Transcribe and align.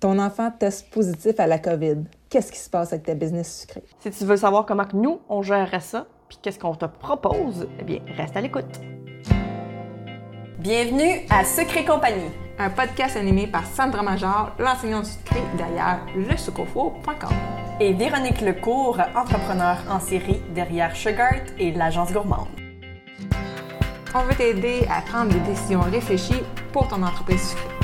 Ton 0.00 0.20
enfant 0.20 0.52
teste 0.56 0.90
positif 0.90 1.40
à 1.40 1.48
la 1.48 1.58
COVID. 1.58 2.04
Qu'est-ce 2.30 2.52
qui 2.52 2.58
se 2.58 2.70
passe 2.70 2.92
avec 2.92 3.04
ta 3.04 3.14
business 3.14 3.62
sucrée? 3.62 3.82
Si 3.98 4.10
tu 4.12 4.24
veux 4.24 4.36
savoir 4.36 4.64
comment 4.64 4.84
que 4.84 4.94
nous, 4.94 5.18
on 5.28 5.42
gérerait 5.42 5.80
ça, 5.80 6.06
puis 6.28 6.38
qu'est-ce 6.40 6.58
qu'on 6.58 6.76
te 6.76 6.84
propose, 6.84 7.66
eh 7.80 7.82
bien, 7.82 7.98
reste 8.16 8.36
à 8.36 8.40
l'écoute. 8.40 8.80
Bienvenue 10.60 11.26
à 11.30 11.44
Secret 11.44 11.84
Compagnie, 11.84 12.30
un 12.60 12.70
podcast 12.70 13.16
animé 13.16 13.48
par 13.48 13.66
Sandra 13.66 14.02
Major, 14.02 14.52
l'enseignante 14.60 15.06
sucrée 15.06 15.42
derrière 15.56 15.98
lesucofo.com. 16.14 17.34
et 17.80 17.92
Véronique 17.92 18.40
Lecourt, 18.40 19.00
entrepreneur 19.16 19.78
en 19.90 19.98
série 19.98 20.40
derrière 20.54 20.94
Sugart 20.94 21.42
et 21.58 21.72
l'agence 21.72 22.12
gourmande. 22.12 22.46
On 24.14 24.22
veut 24.22 24.34
t'aider 24.36 24.86
à 24.88 25.02
prendre 25.02 25.32
des 25.32 25.40
décisions 25.40 25.80
réfléchies 25.80 26.44
pour 26.72 26.86
ton 26.86 27.02
entreprise 27.02 27.50
sucrée. 27.50 27.77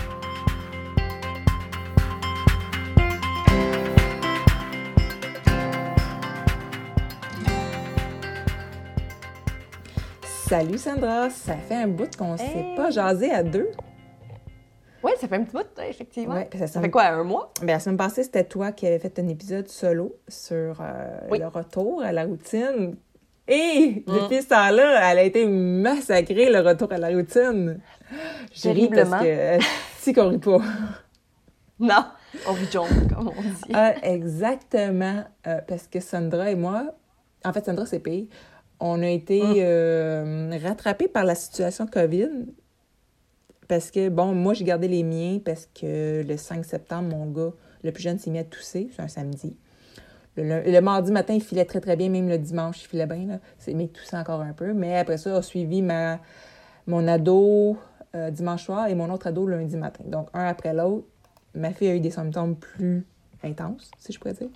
Salut 10.55 10.79
Sandra, 10.79 11.31
ça 11.31 11.57
fait 11.57 11.75
un 11.75 11.89
bout 11.89 12.17
qu'on 12.17 12.35
ne 12.35 12.37
s'est 12.37 12.75
pas 12.77 12.89
jasé 12.89 13.29
à 13.29 13.43
deux. 13.43 13.73
Oui, 15.03 15.11
ça 15.21 15.27
fait 15.27 15.35
un 15.35 15.43
petit 15.43 15.51
bout, 15.57 15.67
effectivement. 15.89 16.37
Ouais, 16.37 16.49
ça 16.69 16.81
fait 16.81 16.91
quoi, 16.93 17.07
un 17.07 17.25
mois? 17.25 17.53
Ben, 17.61 17.67
la 17.73 17.81
semaine 17.81 17.97
passée, 17.97 18.23
c'était 18.23 18.45
toi 18.45 18.71
qui 18.71 18.87
avais 18.87 19.01
fait 19.01 19.19
un 19.19 19.27
épisode 19.27 19.67
solo 19.67 20.15
sur 20.29 20.81
euh, 20.81 21.19
Oui. 21.29 21.41
le 21.41 21.49
retour 21.49 22.05
à 22.05 22.13
la 22.13 22.25
routine. 22.25 22.95
Et 23.49 24.05
Mm. 24.07 24.13
depuis 24.13 24.43
ce 24.43 24.49
temps-là, 24.51 25.11
elle 25.11 25.19
a 25.19 25.23
été 25.25 25.45
massacrée, 25.45 26.49
le 26.53 26.61
retour 26.61 26.93
à 26.93 26.99
la 26.99 27.09
routine. 27.09 27.81
Terriblement. 28.63 29.19
que 29.19 29.25
euh, 29.27 29.59
si 29.99 30.13
qu'on 30.13 30.29
rit 30.29 30.39
pas. 30.39 30.59
Non, 31.81 32.05
on 32.49 32.55
jaune, 32.71 33.09
comme 33.13 33.27
on 33.37 33.43
dit. 33.43 33.73
Ah, 33.75 33.95
exactement. 34.05 35.25
Euh, 35.49 35.59
parce 35.67 35.89
que 35.89 35.99
Sandra 35.99 36.49
et 36.53 36.55
moi, 36.55 36.95
en 37.45 37.53
fait, 37.53 37.65
Sandra, 37.67 37.87
c'est 37.87 37.99
pire. 37.99 38.27
On 38.87 39.01
a 39.03 39.09
été 39.09 39.41
Mm. 39.43 39.55
euh, 39.59 40.59
rattrapés 40.63 41.09
par 41.09 41.25
la 41.25 41.35
situation 41.35 41.87
COVID. 41.87 42.29
Parce 43.67 43.91
que, 43.91 44.11
bon, 44.11 44.35
moi, 44.35 44.53
j'ai 44.53 44.65
gardé 44.65 44.89
les 44.89 45.03
miens 45.03 45.39
parce 45.43 45.67
que 45.75 46.23
le 46.23 46.37
5 46.37 46.65
septembre, 46.67 47.17
mon 47.17 47.27
gars, 47.31 47.53
le 47.83 47.93
plus 47.93 48.03
jeune, 48.03 48.19
s'est 48.19 48.31
mis 48.31 48.39
à 48.39 48.45
tousser. 48.45 48.91
C'est 48.95 49.01
un 49.01 49.09
samedi. 49.09 49.57
Le, 50.37 50.71
le 50.71 50.81
mardi 50.81 51.13
matin, 51.13 51.33
il 51.33 51.43
filait 51.43 51.65
très, 51.65 51.81
très 51.81 51.97
bien. 51.97 52.11
Même 52.11 52.29
le 52.29 52.37
dimanche, 52.37 52.83
il 52.83 52.89
filait 52.89 53.07
bien. 53.07 53.41
C'est, 53.59 53.73
mais 53.73 53.85
il 53.85 53.89
toussait 53.89 54.19
encore 54.19 54.43
un 54.43 54.53
peu. 54.53 54.75
Mais 54.75 54.99
après 54.99 55.17
ça, 55.17 55.35
a 55.37 55.41
suivi 55.43 55.81
ma, 55.81 56.21
mon 56.87 57.09
ado 57.09 57.79
euh, 58.15 58.31
dimanche 58.31 58.65
soir 58.65 58.89
et 58.89 58.95
mon 58.95 59.09
autre 59.11 59.29
ado 59.29 59.47
lundi 59.47 59.77
matin. 59.77 60.05
Donc, 60.07 60.29
un 60.35 60.45
après 60.45 60.75
l'autre. 60.75 61.07
Ma 61.55 61.71
fille 61.73 61.89
a 61.89 61.95
eu 61.95 62.01
des 62.01 62.11
symptômes 62.11 62.57
plus 62.57 63.07
intenses, 63.43 63.91
si 63.99 64.13
je 64.13 64.19
pourrais 64.19 64.35
dire. 64.35 64.49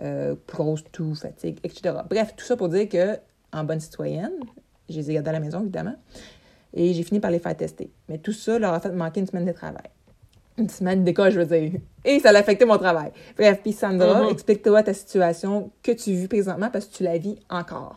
Euh, 0.00 0.36
grosse 0.48 0.84
toux, 0.90 1.14
fatigue, 1.14 1.58
etc. 1.64 1.96
Bref, 2.08 2.32
tout 2.36 2.44
ça 2.46 2.56
pour 2.56 2.68
dire 2.70 2.88
que, 2.88 3.18
en 3.54 3.64
bonne 3.64 3.80
citoyenne, 3.80 4.32
je 4.88 4.96
les 4.96 5.10
ai 5.10 5.14
gardés 5.14 5.30
à 5.30 5.32
la 5.32 5.40
maison, 5.40 5.60
évidemment, 5.60 5.94
et 6.74 6.92
j'ai 6.92 7.02
fini 7.02 7.20
par 7.20 7.30
les 7.30 7.38
faire 7.38 7.56
tester. 7.56 7.90
Mais 8.08 8.18
tout 8.18 8.32
ça 8.32 8.58
leur 8.58 8.74
a 8.74 8.80
fait 8.80 8.90
manquer 8.92 9.20
une 9.20 9.26
semaine 9.26 9.46
de 9.46 9.52
travail. 9.52 9.88
Une 10.58 10.68
semaine 10.68 11.02
d'école, 11.04 11.30
je 11.32 11.40
veux 11.40 11.46
dire? 11.60 11.80
Et 12.04 12.20
ça 12.20 12.30
a 12.30 12.36
affecté 12.38 12.64
mon 12.64 12.78
travail. 12.78 13.10
Bref, 13.36 13.60
puis 13.62 13.72
Sandra, 13.72 14.22
Mhm. 14.24 14.28
explique-toi 14.30 14.82
ta 14.82 14.94
situation 14.94 15.70
que 15.82 15.92
tu 15.92 16.12
vis 16.12 16.28
présentement 16.28 16.70
parce 16.70 16.86
que 16.86 16.94
tu 16.96 17.02
la 17.02 17.18
vis 17.18 17.38
encore. 17.48 17.96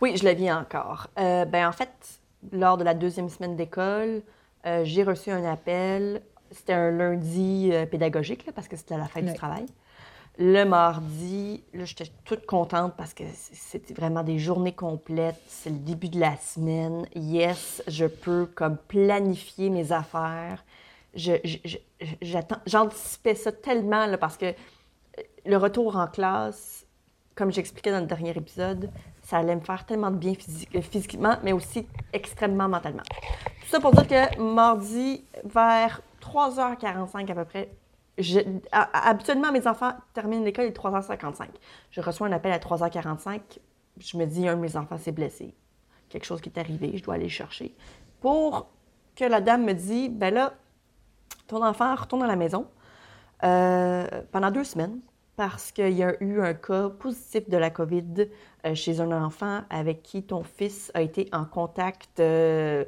Oui, 0.00 0.16
je 0.16 0.24
la 0.24 0.34
vis 0.34 0.50
encore. 0.52 1.08
Euh, 1.18 1.44
ben, 1.44 1.66
en 1.68 1.72
fait, 1.72 1.88
lors 2.52 2.76
de 2.76 2.84
la 2.84 2.94
deuxième 2.94 3.28
semaine 3.28 3.56
d'école, 3.56 4.22
euh, 4.66 4.82
j'ai 4.84 5.02
reçu 5.02 5.30
un 5.30 5.44
appel. 5.50 6.20
C'était 6.50 6.74
un 6.74 6.90
lundi 6.90 7.70
euh, 7.72 7.86
pédagogique, 7.86 8.44
là, 8.46 8.52
parce 8.54 8.68
que 8.68 8.76
c'était 8.76 8.96
la 8.98 9.06
fin 9.06 9.22
du 9.22 9.32
travail. 9.32 9.64
Le 10.38 10.64
mardi, 10.64 11.62
là, 11.74 11.84
j'étais 11.84 12.10
toute 12.24 12.46
contente 12.46 12.94
parce 12.96 13.12
que 13.12 13.24
c'était 13.34 13.92
vraiment 13.92 14.22
des 14.22 14.38
journées 14.38 14.72
complètes. 14.72 15.40
C'est 15.46 15.68
le 15.68 15.76
début 15.76 16.08
de 16.08 16.18
la 16.18 16.36
semaine. 16.38 17.06
Yes, 17.14 17.82
je 17.86 18.06
peux 18.06 18.46
comme 18.46 18.78
planifier 18.78 19.68
mes 19.68 19.92
affaires. 19.92 20.64
J'anticipais 22.64 23.34
ça 23.34 23.52
tellement 23.52 24.06
là, 24.06 24.16
parce 24.16 24.38
que 24.38 24.46
euh, 24.46 25.22
le 25.44 25.58
retour 25.58 25.96
en 25.96 26.06
classe, 26.06 26.86
comme 27.34 27.52
j'expliquais 27.52 27.90
dans 27.90 28.00
le 28.00 28.06
dernier 28.06 28.30
épisode, 28.30 28.90
ça 29.22 29.36
allait 29.36 29.54
me 29.54 29.60
faire 29.60 29.84
tellement 29.84 30.10
de 30.10 30.16
bien 30.16 30.32
euh, 30.74 30.80
physiquement, 30.80 31.36
mais 31.42 31.52
aussi 31.52 31.86
extrêmement 32.14 32.68
mentalement. 32.68 33.02
Tout 33.60 33.68
ça 33.68 33.80
pour 33.80 33.92
dire 33.92 34.08
que 34.08 34.40
mardi, 34.40 35.24
vers 35.44 36.00
3h45 36.22 37.30
à 37.30 37.34
peu 37.34 37.44
près, 37.44 37.68
je- 38.18 38.40
habituellement, 38.70 39.52
mes 39.52 39.66
enfants 39.66 39.92
terminent 40.14 40.44
l'école 40.44 40.66
à 40.66 40.70
3h55. 40.70 41.48
Je 41.90 42.00
reçois 42.00 42.26
un 42.26 42.32
appel 42.32 42.52
à 42.52 42.58
3h45. 42.58 43.40
Je 43.98 44.16
me 44.16 44.24
dis, 44.26 44.48
un 44.48 44.56
de 44.56 44.60
mes 44.60 44.76
enfants 44.76 44.98
s'est 44.98 45.12
blessé. 45.12 45.54
Quelque 46.08 46.24
chose 46.24 46.40
qui 46.40 46.48
est 46.50 46.58
arrivé, 46.58 46.92
je 46.96 47.02
dois 47.02 47.14
aller 47.14 47.24
le 47.24 47.30
chercher. 47.30 47.74
Pour 48.20 48.68
que 49.16 49.24
la 49.24 49.40
dame 49.40 49.64
me 49.64 49.72
dise, 49.74 50.10
ben 50.10 50.32
là, 50.32 50.54
ton 51.46 51.64
enfant 51.64 51.94
retourne 51.94 52.22
à 52.22 52.26
la 52.26 52.36
maison 52.36 52.66
euh, 53.44 54.06
pendant 54.30 54.50
deux 54.50 54.64
semaines 54.64 55.00
parce 55.36 55.72
qu'il 55.72 55.92
y 55.92 56.02
a 56.04 56.14
eu 56.22 56.40
un 56.40 56.54
cas 56.54 56.88
positif 56.90 57.48
de 57.48 57.56
la 57.56 57.70
COVID 57.70 58.28
euh, 58.66 58.74
chez 58.74 59.00
un 59.00 59.10
enfant 59.24 59.62
avec 59.70 60.02
qui 60.02 60.22
ton 60.22 60.42
fils 60.44 60.90
a 60.94 61.00
été 61.02 61.28
en 61.32 61.44
contact, 61.44 62.20
euh, 62.20 62.84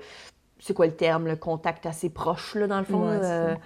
c'est 0.60 0.74
quoi 0.74 0.86
le 0.86 0.94
terme, 0.94 1.26
le 1.26 1.36
contact 1.36 1.86
assez 1.86 2.10
proche, 2.10 2.54
là, 2.54 2.66
dans 2.66 2.78
le 2.78 2.84
fond, 2.84 3.08
Ouais, 3.08 3.56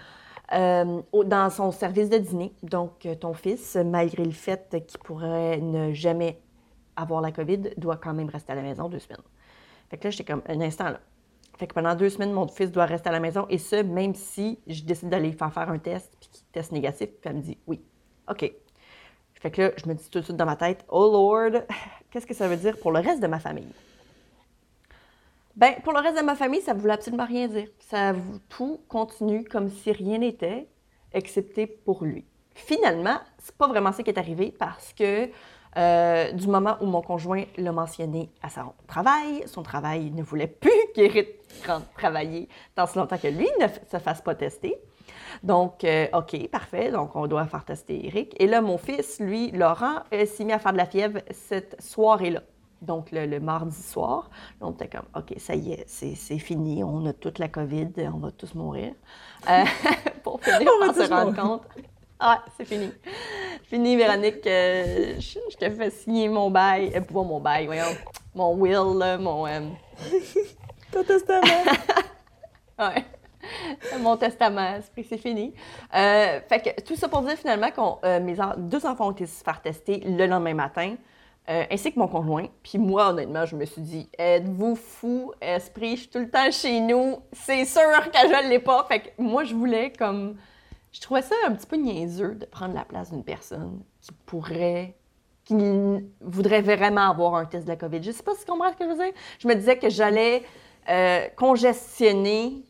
euh, 0.53 1.03
dans 1.13 1.51
son 1.51 1.73
service 1.73 2.09
de 2.09 2.19
dîner. 2.19 2.53
Donc, 2.63 3.05
euh, 3.07 3.15
ton 3.15 3.35
fils, 3.35 3.77
malgré 3.77 4.25
le 4.25 4.33
fait 4.33 4.85
qu'il 4.87 4.99
pourrait 5.01 5.59
ne 5.59 5.93
jamais 5.93 6.41
avoir 6.97 7.21
la 7.21 7.33
COVID, 7.33 7.71
doit 7.77 7.97
quand 7.97 8.15
même 8.15 8.29
rester 8.29 8.53
à 8.53 8.55
la 8.55 8.63
maison 8.63 8.89
deux 8.89 8.99
semaines. 8.99 9.23
Fait 9.91 9.99
que 9.99 10.05
là, 10.05 10.11
j'étais 10.11 10.25
comme 10.25 10.43
un 10.49 10.61
instant 10.61 10.85
là. 10.85 11.01
Fait 11.59 11.67
que 11.67 11.75
pendant 11.75 11.95
deux 11.97 12.09
semaines, 12.09 12.33
mon 12.33 12.47
fils 12.47 12.71
doit 12.71 12.87
rester 12.87 13.09
à 13.09 13.13
la 13.13 13.21
maison, 13.21 13.47
et 13.51 13.59
ce, 13.59 13.83
même 13.83 14.15
si 14.15 14.61
je 14.69 14.83
décide 14.85 15.09
d'aller 15.09 15.33
faire 15.33 15.53
faire 15.53 15.69
un 15.69 15.79
test, 15.79 16.17
puis 16.21 16.29
qu'il 16.31 16.45
teste 16.53 16.71
négatif, 16.71 17.09
puis 17.09 17.31
elle 17.31 17.37
me 17.37 17.43
dit 17.43 17.59
oui. 17.67 17.81
OK. 18.31 18.53
Fait 19.35 19.51
que 19.51 19.63
là, 19.63 19.71
je 19.77 19.89
me 19.89 19.95
dis 19.95 20.09
tout 20.09 20.21
de 20.21 20.25
suite 20.25 20.37
dans 20.37 20.47
ma 20.47 20.57
tête, 20.57 20.85
oh 20.89 21.11
Lord, 21.11 21.63
qu'est-ce 22.11 22.27
que 22.27 22.35
ça 22.35 22.49
veut 22.49 22.57
dire 22.57 22.79
pour 22.79 22.93
le 22.93 23.01
reste 23.01 23.21
de 23.21 23.27
ma 23.27 23.41
famille? 23.41 23.73
Ben, 25.59 25.75
pour 25.83 25.93
le 25.93 25.99
reste 25.99 26.17
de 26.17 26.23
ma 26.23 26.37
famille, 26.37 26.61
ça 26.61 26.73
ne 26.73 26.79
voulait 26.79 26.93
absolument 26.93 27.27
rien 27.27 27.49
dire. 27.49 27.67
Ça 27.81 28.13
tout 28.49 28.81
continue 28.87 29.43
comme 29.43 29.69
si 29.69 29.91
rien 29.91 30.19
n'était, 30.19 30.69
excepté 31.13 31.67
pour 31.67 32.05
lui. 32.05 32.25
Finalement, 32.55 33.19
c'est 33.39 33.57
pas 33.57 33.67
vraiment 33.67 33.91
ça 33.91 34.05
qui 34.05 34.11
est 34.11 34.19
arrivé 34.21 34.55
parce 34.57 34.93
que 34.93 35.29
euh, 35.77 36.31
du 36.31 36.47
moment 36.47 36.77
où 36.81 36.87
mon 36.87 37.03
conjoint 37.03 37.43
l'a 37.57 37.73
mentionné 37.73 38.31
à 38.41 38.51
son 38.51 38.73
travail, 38.87 39.43
son 39.47 39.65
travail 39.65 40.13
ne 40.13 40.23
voulait 40.23 40.47
plus 40.47 40.71
qu'Éric 40.95 41.27
rentre 41.67 41.91
travailler 41.91 42.49
tant 42.77 42.87
si 42.87 42.97
longtemps 42.97 43.19
que 43.19 43.27
lui 43.27 43.49
ne 43.61 43.67
se 43.67 43.99
fasse 44.01 44.23
pas 44.23 44.37
tester. 44.37 44.77
Donc, 45.43 45.83
euh, 45.83 46.07
OK, 46.13 46.49
parfait. 46.51 46.93
Donc, 46.93 47.17
on 47.17 47.27
doit 47.27 47.47
faire 47.47 47.65
tester 47.65 48.07
Eric. 48.07 48.37
Et 48.39 48.47
là, 48.47 48.61
mon 48.61 48.79
fils, 48.79 49.19
lui, 49.19 49.51
Laurent, 49.51 50.05
euh, 50.15 50.25
s'est 50.25 50.45
mis 50.45 50.53
à 50.53 50.61
faire 50.61 50.73
de 50.73 50.79
la 50.79 50.87
fièvre 50.87 51.19
cette 51.33 51.83
soirée-là. 51.83 52.43
Donc, 52.83 53.11
le, 53.13 53.27
le 53.27 53.41
mardi 53.41 53.81
soir. 53.83 54.31
Là, 54.61 54.67
on 54.69 54.73
était 54.73 54.89
comme, 54.89 55.07
OK, 55.17 55.35
ça 55.39 55.55
y 55.55 55.73
est, 55.73 55.85
c'est 55.89 56.39
fini. 56.39 56.85
On 56.85 57.05
a 57.07 57.13
toute 57.13 57.39
la 57.39 57.49
COVID. 57.49 57.89
On 58.15 58.19
va 58.19 58.31
tous 58.31 58.55
mourir. 58.55 58.93
Euh, 59.49 59.65
pour 60.23 60.41
finir 60.43 60.71
On 60.77 60.87
va 60.87 60.93
par 60.93 61.05
se 61.05 61.11
rendre 61.11 61.35
compte. 61.35 61.63
Ah, 62.21 62.45
c'est 62.57 62.65
fini. 62.65 62.91
Fini, 63.65 63.97
Véronique. 63.97 64.47
euh, 64.47 65.15
je, 65.21 65.39
je 65.51 65.57
te 65.57 65.71
fais 65.71 65.91
signer 65.91 66.29
mon 66.29 66.51
bail. 66.51 66.93
Euh, 66.95 67.01
mon 67.13 67.41
bail, 67.41 67.67
voyons. 67.67 67.85
Mon 68.35 68.55
will, 68.55 68.99
là, 68.99 69.19
mon... 69.19 69.47
euh, 69.47 69.61
Ton 70.93 71.05
testament. 71.05 71.47
Ouais. 72.79 73.05
Mon 73.99 74.17
testament, 74.17 74.79
c'est 74.95 75.03
c'est 75.03 75.19
fini. 75.19 75.53
Fait 75.91 76.63
que 76.63 76.81
tout 76.83 76.95
ça 76.95 77.09
pour 77.09 77.23
dire 77.23 77.37
finalement 77.37 77.71
que 77.73 78.19
mes 78.21 78.37
deux 78.57 78.87
enfants 78.87 79.09
ont 79.09 79.11
été 79.11 79.27
se 79.27 79.43
faire 79.43 79.61
tester 79.61 79.99
le 80.07 80.27
lendemain 80.27 80.55
matin, 80.55 80.95
euh, 81.49 81.65
ainsi 81.71 81.93
que 81.93 81.99
mon 81.99 82.09
conjoint. 82.09 82.47
Puis 82.63 82.79
moi, 82.79 83.11
honnêtement, 83.11 83.47
je 83.47 83.57
me 83.57 83.65
suis 83.65 83.81
dit, 83.81 84.09
êtes-vous 84.19 84.77
fou, 84.77 85.33
esprit, 85.41 85.97
je 85.97 86.01
suis 86.03 86.09
tout 86.11 86.19
le 86.19 86.31
temps 86.31 86.51
chez 86.51 86.81
nous, 86.81 87.17
c'est 87.33 87.65
sûr 87.65 88.11
que 88.13 88.19
je 88.19 88.45
ne 88.45 88.51
l'ai 88.51 88.59
pas. 88.59 88.85
Fait 88.85 89.01
que 89.01 89.09
moi, 89.19 89.45
je 89.45 89.55
voulais 89.55 89.93
comme. 89.93 90.37
Je 90.93 91.01
trouvais 91.01 91.23
ça 91.23 91.35
un 91.47 91.53
petit 91.53 91.67
peu 91.67 91.77
niaiseux 91.77 92.35
de 92.35 92.47
prendre 92.47 92.75
la 92.75 92.85
place 92.85 93.11
d'une 93.11 93.25
personne 93.25 93.83
qui 94.01 94.11
pourrait 94.27 94.95
qui 95.45 95.55
voudrait 96.21 96.61
vraiment 96.61 97.09
avoir 97.09 97.35
un 97.35 97.47
test 97.47 97.65
de 97.65 97.71
la 97.71 97.77
COVID. 97.77 98.03
Je 98.03 98.09
ne 98.09 98.13
sais 98.13 98.23
pas 98.23 98.35
si 98.35 98.45
tu 98.45 98.51
comprends 98.51 98.71
ce 98.71 98.77
que 98.77 98.85
je 98.85 98.91
veux 98.91 99.03
dire. 99.03 99.13
Je 99.39 99.49
me 99.49 99.55
disais 99.55 99.79
que 99.79 99.89
j'allais 99.89 100.43
euh, 100.91 101.27
congestionner 101.37 102.65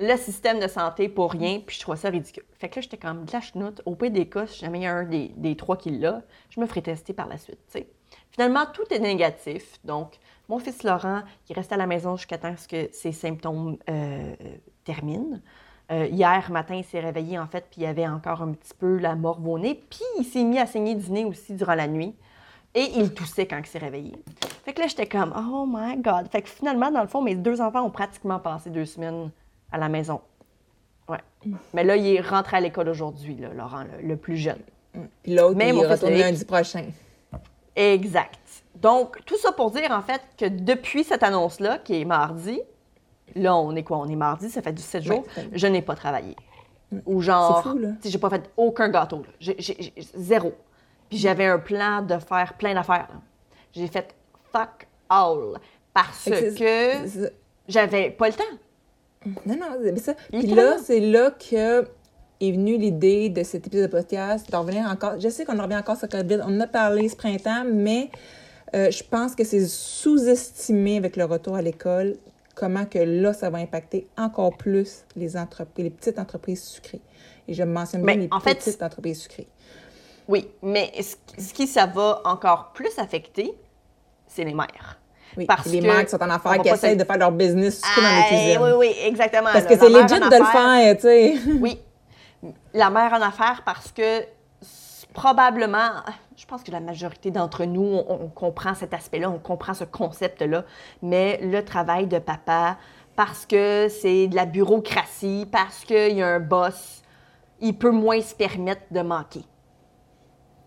le 0.00 0.16
système 0.16 0.58
de 0.58 0.66
santé 0.66 1.08
pour 1.08 1.30
rien, 1.30 1.60
puis 1.64 1.76
je 1.76 1.80
trouvais 1.80 1.96
ça 1.96 2.10
ridicule. 2.10 2.42
Fait 2.58 2.68
que 2.68 2.76
là, 2.76 2.80
j'étais 2.82 2.96
comme 2.96 3.24
de 3.24 3.32
la 3.32 3.40
chenoute. 3.40 3.80
Au 3.86 3.94
pire 3.94 4.10
des 4.10 4.28
si 4.48 4.58
jamais 4.58 4.80
il 4.80 4.82
y 4.82 4.86
a 4.86 4.94
un 4.94 5.04
des, 5.04 5.28
des 5.36 5.56
trois 5.56 5.76
qui 5.76 5.90
l'a, 5.90 6.22
je 6.50 6.60
me 6.60 6.66
ferai 6.66 6.82
tester 6.82 7.12
par 7.12 7.28
la 7.28 7.38
suite, 7.38 7.60
tu 7.70 7.78
sais. 7.78 7.88
Finalement, 8.34 8.64
tout 8.72 8.82
est 8.90 8.98
négatif. 8.98 9.78
Donc, 9.84 10.18
mon 10.48 10.58
fils 10.58 10.82
Laurent, 10.82 11.22
il 11.48 11.54
reste 11.54 11.72
à 11.72 11.76
la 11.76 11.86
maison 11.86 12.16
jusqu'à 12.16 12.36
temps 12.36 12.54
que 12.68 12.88
ses 12.92 13.12
symptômes 13.12 13.78
euh, 13.88 14.34
terminent. 14.84 15.38
Euh, 15.92 16.06
hier 16.06 16.50
matin, 16.50 16.74
il 16.74 16.84
s'est 16.84 16.98
réveillé, 16.98 17.38
en 17.38 17.46
fait, 17.46 17.64
puis 17.70 17.82
il 17.82 17.86
avait 17.86 18.08
encore 18.08 18.42
un 18.42 18.52
petit 18.52 18.74
peu 18.76 18.98
la 18.98 19.14
morve 19.14 19.46
au 19.46 19.56
nez. 19.56 19.80
Puis 19.88 20.02
il 20.18 20.24
s'est 20.24 20.42
mis 20.42 20.58
à 20.58 20.66
saigner 20.66 20.96
du 20.96 21.12
nez 21.12 21.24
aussi 21.24 21.54
durant 21.54 21.76
la 21.76 21.86
nuit. 21.86 22.12
Et 22.74 22.90
il 22.96 23.14
toussait 23.14 23.46
quand 23.46 23.58
il 23.58 23.66
s'est 23.66 23.78
réveillé. 23.78 24.12
Fait 24.64 24.72
que 24.72 24.80
là, 24.80 24.88
j'étais 24.88 25.06
comme, 25.06 25.32
oh 25.36 25.64
my 25.68 25.96
God. 25.98 26.28
Fait 26.32 26.42
que 26.42 26.48
finalement, 26.48 26.90
dans 26.90 27.02
le 27.02 27.06
fond, 27.06 27.22
mes 27.22 27.36
deux 27.36 27.60
enfants 27.60 27.82
ont 27.82 27.90
pratiquement 27.90 28.40
passé 28.40 28.68
deux 28.68 28.86
semaines 28.86 29.30
à 29.70 29.78
la 29.78 29.88
maison. 29.88 30.20
Ouais. 31.08 31.18
Mais 31.72 31.84
là, 31.84 31.94
il 31.94 32.16
est 32.16 32.20
rentré 32.20 32.56
à 32.56 32.60
l'école 32.60 32.88
aujourd'hui, 32.88 33.36
Laurent, 33.54 33.84
le, 33.84 34.08
le 34.08 34.16
plus 34.16 34.38
jeune. 34.38 34.58
Puis 35.22 35.36
l'autre, 35.36 35.56
il 35.60 35.86
retourne 35.86 36.14
lundi 36.14 36.44
prochain. 36.44 36.86
Exact. 37.76 38.38
Donc, 38.76 39.24
tout 39.24 39.36
ça 39.38 39.52
pour 39.52 39.70
dire, 39.70 39.90
en 39.90 40.02
fait, 40.02 40.20
que 40.36 40.46
depuis 40.46 41.04
cette 41.04 41.22
annonce-là, 41.22 41.78
qui 41.78 42.00
est 42.00 42.04
mardi, 42.04 42.60
là, 43.34 43.56
on 43.56 43.74
est 43.74 43.82
quoi? 43.82 43.98
On 43.98 44.08
est 44.08 44.16
mardi, 44.16 44.50
ça 44.50 44.62
fait 44.62 44.72
17 44.72 45.02
jours, 45.02 45.24
Ouais. 45.36 45.48
je 45.52 45.66
n'ai 45.66 45.82
pas 45.82 45.94
travaillé. 45.94 46.36
Ou 47.06 47.20
genre, 47.20 47.62
C'est 47.64 47.70
fou, 47.70 47.78
là. 47.78 47.88
tu 47.92 48.02
sais, 48.02 48.10
j'ai 48.10 48.18
pas 48.18 48.30
fait 48.30 48.50
aucun 48.56 48.88
gâteau, 48.88 49.22
là. 49.40 49.52
Zéro. 50.14 50.52
Puis 51.08 51.18
j'avais 51.18 51.46
un 51.46 51.58
plan 51.58 52.02
de 52.02 52.18
faire 52.18 52.54
plein 52.54 52.74
d'affaires. 52.74 53.08
J'ai 53.72 53.86
fait 53.88 54.14
fuck 54.52 54.86
all 55.08 55.58
parce 55.92 56.24
que 56.24 57.30
j'avais 57.68 58.10
pas 58.10 58.28
le 58.28 58.34
temps. 58.34 58.44
Non, 59.46 59.56
non, 59.56 59.66
c'est 59.82 59.98
ça. 59.98 60.14
Puis 60.30 60.46
là, 60.46 60.78
c'est 60.78 61.00
là 61.00 61.30
que 61.30 61.88
est 62.40 62.52
venue 62.52 62.76
l'idée 62.76 63.28
de 63.28 63.42
cet 63.42 63.66
épisode 63.66 63.90
de 63.90 63.92
podcast, 63.92 64.50
d'en 64.50 64.62
revenir 64.62 64.86
encore. 64.86 65.18
Je 65.20 65.28
sais 65.28 65.44
qu'on 65.44 65.58
en 65.58 65.62
revient 65.64 65.76
encore 65.76 65.96
sur 65.96 66.08
COVID, 66.08 66.40
on 66.42 66.56
en 66.56 66.60
a 66.60 66.66
parlé 66.66 67.08
ce 67.08 67.16
printemps, 67.16 67.64
mais 67.72 68.10
euh, 68.74 68.90
je 68.90 69.02
pense 69.04 69.34
que 69.34 69.44
c'est 69.44 69.66
sous-estimé 69.66 70.96
avec 70.96 71.16
le 71.16 71.24
retour 71.24 71.54
à 71.54 71.62
l'école 71.62 72.16
comment 72.54 72.84
que 72.84 72.98
là, 72.98 73.32
ça 73.32 73.50
va 73.50 73.58
impacter 73.58 74.06
encore 74.16 74.56
plus 74.56 75.04
les 75.16 75.36
entreprises, 75.36 75.84
les 75.84 75.90
petites 75.90 76.18
entreprises 76.18 76.62
sucrées. 76.62 77.00
Et 77.48 77.54
je 77.54 77.62
mentionne 77.62 78.04
bien 78.04 78.16
les 78.16 78.28
en 78.30 78.40
fait, 78.40 78.54
petites 78.56 78.82
entreprises 78.82 79.22
sucrées. 79.22 79.48
Oui, 80.28 80.48
mais 80.62 80.90
ce, 81.38 81.52
qui 81.52 81.66
ça 81.66 81.86
va 81.86 82.22
encore 82.24 82.72
plus 82.72 82.98
affecter, 82.98 83.52
c'est 84.26 84.44
les 84.44 84.54
mères. 84.54 84.98
Oui, 85.36 85.46
Parce 85.46 85.66
les 85.66 85.80
que 85.80 85.84
mères 85.84 86.04
qui 86.04 86.10
sont 86.10 86.22
en 86.22 86.30
affaires, 86.30 86.62
qui 86.62 86.68
essayent 86.68 86.96
de 86.96 87.04
faire 87.04 87.18
leur 87.18 87.32
business 87.32 87.82
sucré 87.82 88.02
dans 88.02 88.16
les 88.16 88.28
cuisines. 88.28 88.62
Oui, 88.62 88.70
oui, 88.78 88.94
exactement. 89.04 89.50
Parce 89.52 89.64
là. 89.64 89.70
que 89.70 89.78
c'est 89.78 89.88
legit 89.88 90.20
de 90.20 90.38
le 90.38 90.44
faire, 90.44 90.96
tu 90.96 91.02
sais. 91.02 91.34
Oui. 91.60 91.78
La 92.72 92.90
mère 92.90 93.12
en 93.12 93.22
affaires 93.22 93.62
parce 93.64 93.92
que 93.92 94.22
probablement, 95.12 95.90
je 96.36 96.44
pense 96.46 96.62
que 96.62 96.70
la 96.72 96.80
majorité 96.80 97.30
d'entre 97.30 97.64
nous, 97.64 97.82
on, 97.82 98.18
on 98.24 98.28
comprend 98.28 98.74
cet 98.74 98.92
aspect-là, 98.94 99.30
on 99.30 99.38
comprend 99.38 99.74
ce 99.74 99.84
concept-là, 99.84 100.64
mais 101.02 101.38
le 101.42 101.64
travail 101.64 102.06
de 102.06 102.18
papa, 102.18 102.76
parce 103.16 103.46
que 103.46 103.86
c'est 103.88 104.26
de 104.26 104.34
la 104.34 104.44
bureaucratie, 104.44 105.46
parce 105.50 105.84
qu'il 105.84 106.16
y 106.16 106.22
a 106.22 106.26
un 106.26 106.40
boss, 106.40 107.02
il 107.60 107.76
peut 107.78 107.92
moins 107.92 108.20
se 108.20 108.34
permettre 108.34 108.82
de 108.90 109.00
manquer. 109.02 109.44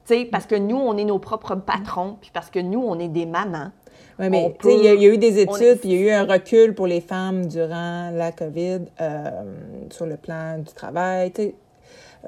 Tu 0.05 0.13
sais, 0.15 0.25
parce 0.25 0.45
que 0.45 0.55
nous, 0.55 0.77
on 0.77 0.95
est 0.95 1.03
nos 1.03 1.19
propres 1.19 1.55
patrons, 1.55 2.17
puis 2.21 2.31
parce 2.33 2.49
que 2.49 2.59
nous, 2.59 2.81
on 2.81 2.97
est 2.99 3.09
des 3.09 3.25
mamans. 3.25 3.71
Oui, 4.19 4.29
mais 4.29 4.45
On 4.45 4.49
tu 4.51 4.69
sais, 4.69 4.75
il 4.77 4.85
y, 4.85 4.87
a- 4.87 4.93
il 4.93 5.01
y 5.01 5.05
a 5.05 5.09
eu 5.13 5.17
des 5.17 5.39
études, 5.41 5.61
est- 5.61 5.75
puis 5.75 5.89
il 5.89 5.99
y 5.99 6.03
a 6.03 6.05
eu 6.07 6.11
un 6.11 6.23
recul 6.31 6.73
pour 6.73 6.87
les 6.87 7.01
femmes 7.01 7.47
durant 7.47 8.11
la 8.11 8.31
COVID 8.31 8.85
euh, 9.01 9.31
sur 9.91 10.05
le 10.05 10.15
plan 10.15 10.59
du 10.59 10.71
travail. 10.73 11.33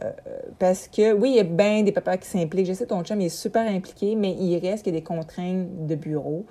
Euh, 0.03 0.11
parce 0.59 0.87
que, 0.87 1.13
oui, 1.13 1.31
il 1.31 1.35
y 1.35 1.39
a 1.39 1.43
bien 1.43 1.83
des 1.83 1.91
papas 1.91 2.17
qui 2.17 2.27
s'impliquent. 2.27 2.67
Je 2.67 2.73
sais 2.73 2.85
que 2.85 2.89
ton 2.89 3.03
chum 3.03 3.19
il 3.19 3.25
est 3.25 3.29
super 3.29 3.69
impliqué, 3.69 4.15
mais 4.15 4.31
il 4.31 4.57
reste 4.59 4.83
qu'il 4.83 4.93
y 4.93 4.97
a 4.97 4.99
des 4.99 5.03
contraintes 5.05 5.87
de 5.87 5.95
bureau. 5.95 6.45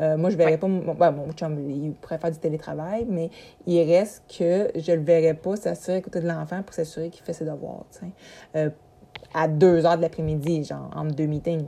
Euh, 0.00 0.16
moi, 0.16 0.30
je 0.30 0.36
verrais 0.36 0.52
Ouais. 0.52 0.56
pas... 0.58 0.68
Mon, 0.68 0.94
ben, 0.94 1.10
mon 1.10 1.32
chum, 1.32 1.58
il 1.68 1.92
pourrait 1.94 2.18
faire 2.18 2.30
du 2.30 2.38
télétravail, 2.38 3.06
mais 3.08 3.30
il 3.66 3.82
reste 3.82 4.22
que 4.38 4.70
je 4.78 4.92
le 4.92 5.02
verrais 5.02 5.34
pas 5.34 5.56
s'assurer 5.56 5.98
à 5.98 6.00
côté 6.00 6.20
de 6.20 6.28
l'enfant 6.28 6.62
pour 6.62 6.74
s'assurer 6.74 7.10
qu'il 7.10 7.22
fait 7.24 7.32
ses 7.32 7.44
devoirs. 7.44 7.84
Euh, 8.56 8.70
à 9.34 9.48
deux 9.48 9.84
heures 9.84 9.96
de 9.96 10.02
l'après-midi, 10.02 10.64
genre, 10.64 10.90
entre 10.94 11.14
deux 11.14 11.26
meetings. 11.26 11.66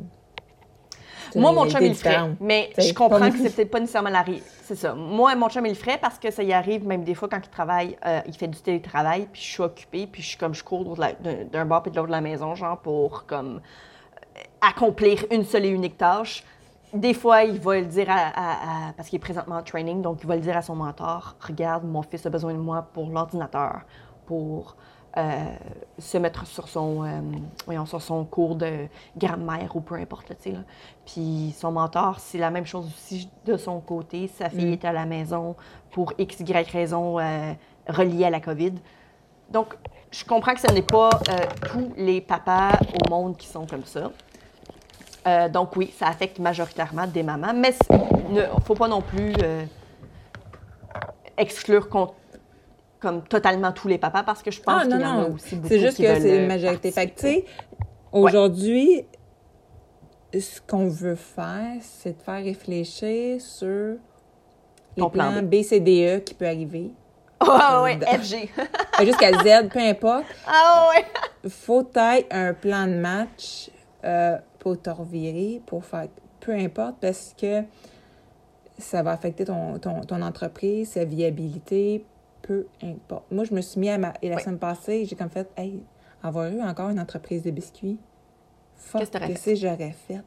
Moi, 1.35 1.53
mon 1.53 1.65
chum, 1.71 1.81
il 1.82 1.88
le 1.88 1.94
ferait. 1.94 2.11
Mais 2.41 2.71
je 2.79 2.93
comprends 2.94 3.31
que 3.31 3.38
c'est 3.38 3.55
peut-être 3.55 3.71
pas 3.71 3.81
nécessairement 3.81 4.11
la 4.11 4.25
C'est 4.62 4.76
ça. 4.76 4.94
Moi, 4.94 5.35
mon 5.35 5.49
chum, 5.49 5.65
il 5.67 5.71
le 5.71 5.75
ferait 5.75 5.99
parce 5.99 6.19
que 6.19 6.31
ça 6.31 6.43
y 6.43 6.53
arrive 6.53 6.87
même 6.87 7.05
des 7.05 7.15
fois 7.15 7.29
quand 7.29 7.41
il 7.44 7.50
travaille, 7.50 7.97
euh, 8.06 8.21
il 8.26 8.35
fait 8.35 8.49
du 8.49 8.59
télétravail, 8.61 9.29
puis 9.32 9.43
je 9.43 9.47
suis 9.49 9.62
occupée, 9.62 10.06
puis 10.06 10.23
je 10.23 10.29
suis 10.29 10.38
comme 10.38 10.55
je 10.55 10.62
cours 10.65 10.97
d'un 11.53 11.65
bord 11.65 11.82
puis 11.82 11.91
de 11.91 11.97
l'autre 11.97 12.09
de 12.09 12.12
la 12.12 12.21
maison, 12.21 12.55
genre 12.55 12.79
pour 12.79 13.26
comme 13.26 13.61
euh, 14.37 14.41
accomplir 14.61 15.25
une 15.31 15.44
seule 15.44 15.65
et 15.67 15.71
unique 15.71 15.99
tâche. 15.99 16.44
Des 16.93 17.12
fois, 17.15 17.43
il 17.43 17.59
va 17.59 17.81
le 17.81 17.87
dire 17.87 18.09
à, 18.09 18.15
à- 18.15 18.53
à- 18.88 18.93
parce 18.97 19.09
qu'il 19.09 19.17
est 19.17 19.20
présentement 19.20 19.56
en 19.56 19.62
training, 19.62 20.00
donc 20.00 20.19
il 20.23 20.29
va 20.29 20.37
le 20.37 20.43
dire 20.43 20.56
à 20.56 20.62
son 20.62 20.77
mentor 20.77 21.35
Regarde, 21.41 21.85
mon 21.85 22.03
fils 22.03 22.25
a 22.25 22.31
besoin 22.31 22.53
de 22.55 22.59
moi 22.59 22.87
pour 22.93 23.09
l'ordinateur, 23.09 23.81
pour 24.27 24.77
euh, 25.17 25.45
se 25.99 26.19
mettre 26.19 26.45
sur 26.47 26.69
son, 26.69 27.05
euh, 27.05 27.21
voyons, 27.67 27.87
sur 27.87 28.03
son 28.03 28.25
cours 28.25 28.57
de 28.57 28.89
grammaire 29.17 29.77
ou 29.77 29.81
peu 29.81 29.95
importe, 29.95 30.31
là, 30.31 30.37
là. 30.53 30.59
Puis 31.07 31.55
son 31.57 31.71
mentor, 31.71 32.19
c'est 32.19 32.39
la 32.39 32.51
même 32.51 32.67
chose 32.67 32.87
aussi 32.87 33.29
de 33.45 33.57
son 33.57 33.81
côté. 33.81 34.27
Sa 34.29 34.51
fille 34.51 34.73
est 34.73 34.85
à 34.85 34.93
la 34.93 35.07
maison 35.07 35.55
pour 35.93 36.13
x, 36.19 36.41
y 36.41 36.71
raison 36.71 37.21
euh, 37.21 37.53
reliée 37.89 38.25
à 38.25 38.31
la 38.31 38.41
COVID. 38.41 38.75
Donc, 39.51 39.77
je 40.11 40.25
comprends 40.25 40.55
que 40.55 40.61
ce 40.61 40.73
n'est 40.73 40.83
pas 40.83 41.11
euh, 41.29 41.37
tous 41.71 41.93
les 41.97 42.21
papas 42.21 42.73
au 43.05 43.09
monde 43.09 43.37
qui 43.37 43.47
sont 43.47 43.67
comme 43.67 43.85
ça. 43.85 44.11
Euh, 45.27 45.49
donc 45.49 45.77
oui, 45.77 45.93
ça 45.97 46.09
affecte 46.09 46.39
majoritairement 46.39 47.07
des 47.07 47.23
mamans, 47.23 47.55
mais 47.55 47.75
il 48.29 48.35
ne 48.35 48.43
faut 48.65 48.75
pas 48.75 48.89
non 48.89 49.01
plus 49.01 49.33
exclure 51.37 51.89
con- 51.89 52.13
comme 53.05 53.23
totalement 53.23 53.71
tous 53.73 53.87
les 53.89 53.99
papas 53.99 54.23
parce 54.25 54.43
que 54.43 54.51
je 54.51 54.61
pense 54.61 54.83
Ah, 54.83 54.87
qu'il 54.87 55.01
y 55.01 55.05
en 55.05 55.23
a 55.23 55.29
aussi 55.29 55.55
beaucoup 55.56 55.69
C'est 55.69 55.79
juste 55.81 55.97
qui 55.97 56.03
que 56.03 56.21
c'est 56.21 56.39
une 56.39 56.47
majorité. 56.49 56.91
Fait 56.91 57.09
que, 57.09 57.15
tu 57.21 57.27
sais, 57.27 57.45
aujourd'hui, 58.12 59.05
ce 60.33 60.61
qu'on 60.67 60.89
veut 60.89 61.15
faire, 61.15 61.77
c'est 61.81 62.17
de 62.19 62.23
faire 62.23 62.43
réfléchir 62.43 63.41
sur 63.41 63.69
les 64.97 65.01
Ton 65.03 65.11
plan 65.11 65.31
plans 65.33 65.43
B. 65.43 65.47
B, 65.47 65.62
C, 65.62 65.81
D, 65.81 66.17
E 66.17 66.21
qui 66.21 66.35
peut 66.35 66.47
arriver. 66.47 66.91
Ah 67.41 67.83
ouais, 67.85 67.97
Dans- 67.97 68.06
FG. 68.06 68.49
Jusqu'à 69.05 69.33
Z, 69.33 69.69
peu 69.69 69.79
importe. 69.81 70.25
ah 70.47 70.89
ouais. 70.95 71.05
faut 71.51 71.87
être 71.95 72.27
un 72.31 72.55
plan 72.55 72.87
de 72.87 72.95
match 72.95 73.71
euh, 74.05 74.37
pour 74.59 74.81
te 74.81 74.91
revirer, 74.91 75.61
pour 75.67 75.85
faire 75.85 76.09
peu 76.41 76.53
importe, 76.53 76.97
parce 77.01 77.35
que 77.41 77.62
ça 78.79 79.03
va 79.03 79.12
affecter 79.12 79.45
ton, 79.45 79.79
ton, 79.79 80.01
ton 80.03 80.21
entreprise, 80.21 80.91
sa 80.91 81.05
viabilité, 81.05 82.05
peu 82.46 82.67
importe. 82.82 83.25
Moi, 83.31 83.44
je 83.44 83.55
me 83.55 83.61
suis 83.61 83.81
mis 83.81 83.88
à 83.91 83.99
ma. 83.99 84.12
Et 84.23 84.29
la 84.29 84.37
Oui. 84.37 84.43
semaine 84.43 84.58
passée, 84.58 85.05
j'ai 85.06 85.17
comme 85.17 85.31
fait, 85.31 85.49
hey, 85.56 85.82
avoir 86.23 86.46
eu 86.50 86.61
encore 86.62 86.91
une 86.91 87.00
entreprise 87.00 87.43
de 87.43 87.50
biscuits, 87.50 87.99
fuck, 88.76 89.00
Qu'est-ce 89.00 89.44
que 89.51 89.55
j'aurais 89.55 89.93
fait? 89.93 90.20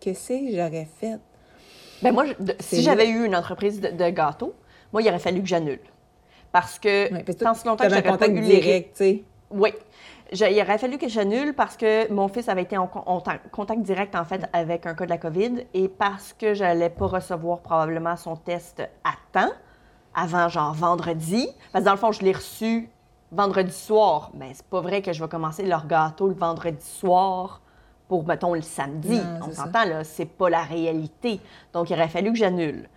Qu'est-ce 0.00 0.28
que 0.28 0.52
j'aurais 0.56 0.88
fait? 0.98 1.18
Ben 2.02 2.12
moi, 2.12 2.24
je- 2.24 2.42
de- 2.42 2.54
si 2.60 2.82
j'avais 2.82 3.08
eu 3.08 3.24
une 3.26 3.36
entreprise 3.36 3.80
de, 3.80 3.88
de 3.88 4.10
gâteaux, 4.10 4.54
moi, 4.92 5.02
il 5.02 5.08
aurait 5.08 5.18
fallu 5.18 5.42
que 5.42 5.48
j'annule. 5.48 5.80
Parce 6.52 6.78
que 6.78 7.12
Ouais, 7.12 7.22
parce 7.24 7.36
que 7.38 7.44
tant 7.44 7.54
si 7.54 7.66
longtemps 7.66 7.84
que 7.84 7.90
j'aurais 7.90 8.02
pas 8.02 8.12
contact 8.12 8.36
eu 8.36 8.40
direct, 8.40 8.90
tu 8.92 8.96
sais. 9.04 9.24
Oui. 9.50 9.72
Je- 10.32 10.44
il 10.46 10.60
aurait 10.62 10.78
fallu 10.78 10.96
que 10.98 11.08
j'annule 11.08 11.52
parce 11.54 11.76
que 11.76 12.10
mon 12.12 12.28
fils 12.28 12.48
avait 12.48 12.62
été 12.62 12.78
en, 12.78 12.90
en 12.94 13.20
ta- 13.20 13.38
contact 13.38 13.82
direct, 13.82 14.14
en 14.14 14.24
fait, 14.24 14.48
avec 14.52 14.86
un 14.86 14.94
cas 14.94 15.04
de 15.04 15.10
la 15.10 15.18
COVID 15.18 15.66
et 15.74 15.88
parce 15.88 16.32
que 16.32 16.54
j'allais 16.54 16.90
pas 16.90 17.06
recevoir 17.06 17.60
probablement 17.60 18.16
son 18.16 18.36
test 18.36 18.80
à 19.04 19.12
temps, 19.32 19.52
avant, 20.16 20.48
genre, 20.48 20.72
vendredi. 20.74 21.46
Parce 21.72 21.84
que 21.84 21.86
dans 21.86 21.92
le 21.92 21.98
fond, 21.98 22.10
je 22.10 22.22
l'ai 22.22 22.32
reçu 22.32 22.88
vendredi 23.30 23.72
soir. 23.72 24.30
Mais 24.34 24.50
c'est 24.54 24.66
pas 24.66 24.80
vrai 24.80 25.02
que 25.02 25.12
je 25.12 25.22
vais 25.22 25.28
commencer 25.28 25.64
leur 25.64 25.86
gâteau 25.86 26.26
le 26.28 26.34
vendredi 26.34 26.84
soir 26.84 27.60
pour, 28.08 28.26
mettons, 28.26 28.54
le 28.54 28.62
samedi. 28.62 29.18
Non, 29.18 29.46
On 29.48 29.52
s'entend, 29.52 29.84
là, 29.84 30.02
c'est 30.04 30.24
pas 30.26 30.48
la 30.48 30.62
réalité. 30.62 31.40
Donc, 31.72 31.90
il 31.90 31.94
aurait 31.94 32.08
fallu 32.08 32.32
que 32.32 32.38
j'annule. 32.38 32.88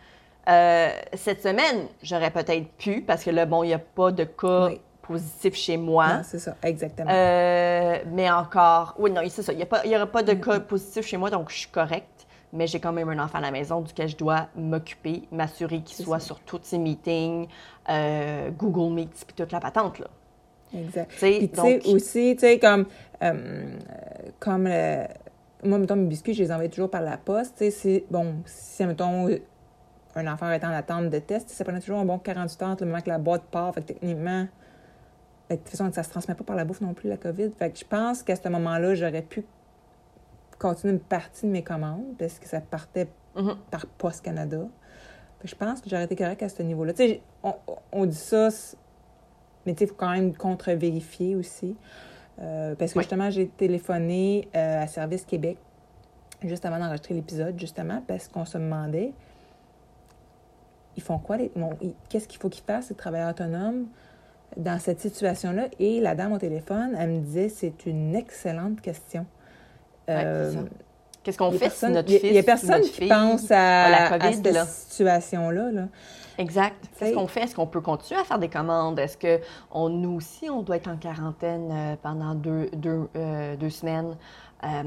Euh, 0.47 0.89
cette 1.13 1.43
semaine, 1.43 1.87
j'aurais 2.01 2.31
peut-être 2.31 2.71
pu, 2.77 3.01
parce 3.01 3.23
que 3.23 3.29
là, 3.29 3.45
bon, 3.45 3.63
il 3.63 3.67
n'y 3.67 3.73
a 3.73 3.79
pas 3.79 4.11
de 4.11 4.23
cas 4.23 4.67
Oui. 4.67 4.81
positif 5.01 5.53
chez 5.55 5.77
moi. 5.77 6.23
C'est 6.23 6.39
ça, 6.39 6.55
exactement. 6.63 7.09
Euh, 7.11 7.97
mais 8.11 8.29
encore, 8.31 8.95
oui, 8.97 9.11
non, 9.11 9.21
c'est 9.29 9.43
ça. 9.43 9.51
Il 9.51 9.89
n'y 9.89 9.95
aura 9.95 10.07
pas 10.07 10.23
de 10.23 10.33
cas 10.33 10.59
positif 10.59 11.05
chez 11.05 11.17
moi, 11.17 11.29
donc 11.29 11.49
je 11.51 11.57
suis 11.57 11.69
correcte. 11.69 12.27
Mais 12.51 12.65
j'ai 12.67 12.79
quand 12.79 12.91
même 12.91 13.09
un 13.09 13.19
enfant 13.23 13.37
à 13.37 13.41
la 13.41 13.51
maison 13.51 13.81
duquel 13.81 14.07
je 14.09 14.17
dois 14.17 14.47
m'occuper, 14.55 15.23
m'assurer 15.31 15.81
qu'il 15.81 16.03
soit 16.03 16.19
ça. 16.19 16.25
sur 16.27 16.39
tous 16.39 16.59
ses 16.63 16.77
meetings, 16.79 17.47
euh, 17.89 18.49
Google 18.51 18.93
Meet, 18.93 19.23
puis 19.27 19.35
toute 19.35 19.51
la 19.51 19.59
patente, 19.59 19.99
là. 19.99 20.07
Exact. 20.73 21.11
Puis, 21.17 21.49
tu 21.49 21.61
sais, 21.61 21.77
donc- 21.79 21.85
aussi, 21.95 22.35
tu 22.35 22.39
sais, 22.41 22.59
comme, 22.59 22.85
euh, 23.23 23.31
euh, 23.33 23.75
comme 24.39 24.67
le- 24.67 25.05
moi, 25.63 25.77
mettons, 25.77 25.95
mes 25.95 26.07
biscuits, 26.07 26.33
je 26.33 26.43
les 26.43 26.51
envoie 26.51 26.67
toujours 26.69 26.89
par 26.89 27.01
la 27.01 27.17
poste. 27.17 27.57
Tu 27.57 27.71
sais, 27.71 28.05
bon, 28.09 28.35
si, 28.45 28.85
mettons, 28.85 29.27
un 30.15 30.27
enfant 30.27 30.49
est 30.51 30.63
en 30.63 30.69
attente 30.71 31.09
de 31.09 31.19
test, 31.19 31.49
ça 31.49 31.63
prenait 31.63 31.79
toujours 31.79 31.99
un 31.99 32.05
bon 32.05 32.17
48 32.17 32.61
heures, 32.63 32.77
le 32.79 32.85
moment 32.87 33.01
que 33.01 33.09
la 33.09 33.17
boîte 33.19 33.43
part. 33.43 33.73
Fait 33.75 33.81
que 33.81 33.87
techniquement, 33.87 34.47
ben, 35.49 35.55
de 35.55 35.61
toute 35.61 35.69
façon, 35.69 35.91
ça 35.91 36.03
se 36.03 36.09
transmet 36.09 36.35
pas 36.35 36.43
par 36.43 36.55
la 36.55 36.65
bouffe 36.65 36.81
non 36.81 36.93
plus, 36.93 37.09
la 37.09 37.17
COVID. 37.17 37.51
Fait 37.57 37.71
que 37.71 37.77
je 37.79 37.85
pense 37.85 38.21
qu'à 38.23 38.35
ce 38.35 38.47
moment-là, 38.49 38.93
j'aurais 38.95 39.21
pu 39.23 39.45
continuer 40.59 40.93
une 40.93 40.99
partie 40.99 41.45
de 41.47 41.51
mes 41.51 41.63
commandes 41.63 42.03
parce 42.19 42.37
que 42.37 42.47
ça 42.47 42.59
partait 42.61 43.07
Mhm. 43.35 43.55
par 43.71 43.85
Poste 43.87 44.23
Canada. 44.23 44.67
Je 45.43 45.55
pense 45.55 45.79
que 45.81 45.89
j'aurais 45.89 46.03
été 46.03 46.15
correct 46.15 46.43
à 46.43 46.49
ce 46.49 46.61
niveau-là. 46.61 46.93
On, 47.43 47.53
on 47.91 48.05
dit 48.05 48.15
ça, 48.15 48.49
Mais 49.65 49.73
il 49.73 49.87
faut 49.87 49.93
quand 49.95 50.09
même 50.11 50.35
contre-vérifier 50.35 51.35
aussi. 51.35 51.75
Euh, 52.41 52.75
parce 52.75 52.93
que 52.93 52.99
Oui. 52.99 53.03
justement, 53.03 53.29
j'ai 53.29 53.47
téléphoné 53.47 54.47
euh, 54.55 54.83
à 54.83 54.87
Service 54.87 55.25
Québec 55.25 55.57
juste 56.43 56.65
avant 56.65 56.79
d'enregistrer 56.79 57.13
l'épisode, 57.13 57.59
justement, 57.59 58.01
parce 58.07 58.27
qu'on 58.29 58.45
se 58.45 58.57
demandait 58.57 59.13
ils 60.97 61.03
font 61.03 61.17
quoi? 61.19 61.37
les- 61.37 61.51
bon, 61.55 61.71
ils- 61.81 61.93
Qu'est-ce 62.09 62.27
qu'il 62.27 62.39
faut 62.39 62.49
qu'ils 62.49 62.63
fassent, 62.63 62.89
les 62.89 62.95
travailleurs 62.95 63.29
autonomes, 63.29 63.87
dans 64.57 64.79
cette 64.79 64.99
situation-là? 64.99 65.67
Et 65.79 65.99
la 66.01 66.15
dame 66.15 66.33
au 66.33 66.37
téléphone, 66.37 66.95
elle 66.97 67.09
me 67.11 67.19
disait 67.19 67.49
c'est 67.49 67.85
une 67.85 68.15
excellente 68.15 68.81
question. 68.81 69.25
Euh. 70.09 70.53
Qu'est-ce 71.23 71.37
qu'on 71.37 71.51
fait 71.51 71.69
si 71.69 71.85
notre 71.89 72.09
fils 72.09 72.21
Il 72.23 72.31
n'y 72.31 72.37
a 72.39 72.43
personne 72.43 72.81
qui 72.81 72.89
fille 72.91 73.09
pense 73.09 73.51
à, 73.51 73.89
la 73.89 74.13
à 74.13 74.19
COVID, 74.19 74.35
cette 74.35 74.53
là? 74.53 74.65
situation-là. 74.65 75.71
Là. 75.71 75.81
Exact. 76.37 76.75
Qu'est-ce 76.97 77.13
qu'on 77.13 77.27
fait? 77.27 77.41
Est-ce 77.41 77.55
qu'on 77.55 77.67
peut 77.67 77.81
continuer 77.81 78.21
à 78.21 78.23
faire 78.23 78.39
des 78.39 78.47
commandes? 78.47 78.97
Est-ce 78.99 79.17
que 79.17 79.39
on, 79.71 79.89
nous 79.89 80.11
aussi, 80.15 80.49
on 80.49 80.61
doit 80.61 80.77
être 80.77 80.87
en 80.89 80.95
quarantaine 80.95 81.69
euh, 81.71 81.95
pendant 82.01 82.33
deux, 82.35 82.69
deux, 82.73 83.09
euh, 83.17 83.57
deux 83.57 83.69
semaines? 83.69 84.15
Euh, 84.63 84.83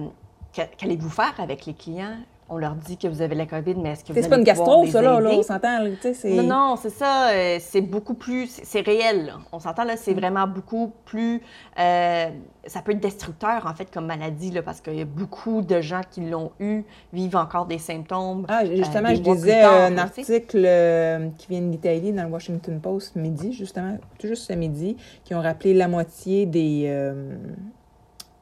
qu'a- 0.54 0.66
Qu'allez-vous 0.66 1.10
faire 1.10 1.34
avec 1.38 1.66
les 1.66 1.74
clients? 1.74 2.16
On 2.54 2.58
leur 2.58 2.74
dit 2.74 2.98
que 2.98 3.08
vous 3.08 3.22
avez 3.22 3.34
la 3.34 3.46
COVID, 3.46 3.76
mais 3.76 3.92
est-ce 3.92 4.04
que 4.04 4.12
vous 4.12 4.20
C'est 4.20 4.28
pas 4.28 4.36
une 4.36 4.44
gastro, 4.44 4.86
ça, 4.86 5.00
là, 5.00 5.18
là, 5.20 5.30
on 5.32 5.42
s'entend. 5.42 5.78
Non, 6.24 6.42
non, 6.42 6.76
c'est 6.76 6.90
ça. 6.90 7.30
euh, 7.30 7.56
c'est 7.60 7.80
beaucoup 7.80 8.12
plus. 8.12 8.60
C'est 8.62 8.82
réel, 8.82 9.24
là. 9.24 9.32
On 9.52 9.58
s'entend, 9.58 9.84
là. 9.84 9.94
Mm. 9.94 9.98
C'est 9.98 10.12
vraiment 10.12 10.46
beaucoup 10.46 10.92
plus. 11.06 11.40
euh, 11.78 12.26
ça 12.66 12.82
peut 12.82 12.92
être 12.92 13.00
destructeur, 13.00 13.64
en 13.66 13.74
fait, 13.74 13.90
comme 13.90 14.04
maladie, 14.04 14.50
là, 14.50 14.62
parce 14.62 14.82
qu'il 14.82 14.96
y 14.96 15.00
a 15.00 15.06
beaucoup 15.06 15.62
de 15.62 15.80
gens 15.80 16.02
qui 16.10 16.20
l'ont 16.20 16.52
eu, 16.60 16.84
vivent 17.14 17.36
encore 17.36 17.64
des 17.64 17.78
symptômes. 17.78 18.44
Ah, 18.48 18.66
justement, 18.66 19.08
euh, 19.08 19.16
des 19.16 19.16
je 19.16 19.60
tard, 19.62 19.80
un 19.84 19.90
là, 19.90 20.02
article 20.02 21.32
qui 21.38 21.46
vient 21.48 21.62
d'Italie 21.62 22.12
dans 22.12 22.24
le 22.24 22.30
Washington 22.30 22.78
Post 22.80 23.16
midi, 23.16 23.54
justement, 23.54 23.96
tout 24.18 24.26
juste 24.26 24.44
ce 24.44 24.52
midi, 24.52 24.98
qui 25.24 25.34
ont 25.34 25.40
rappelé 25.40 25.72
la 25.72 25.88
moitié 25.88 26.44
des, 26.44 27.12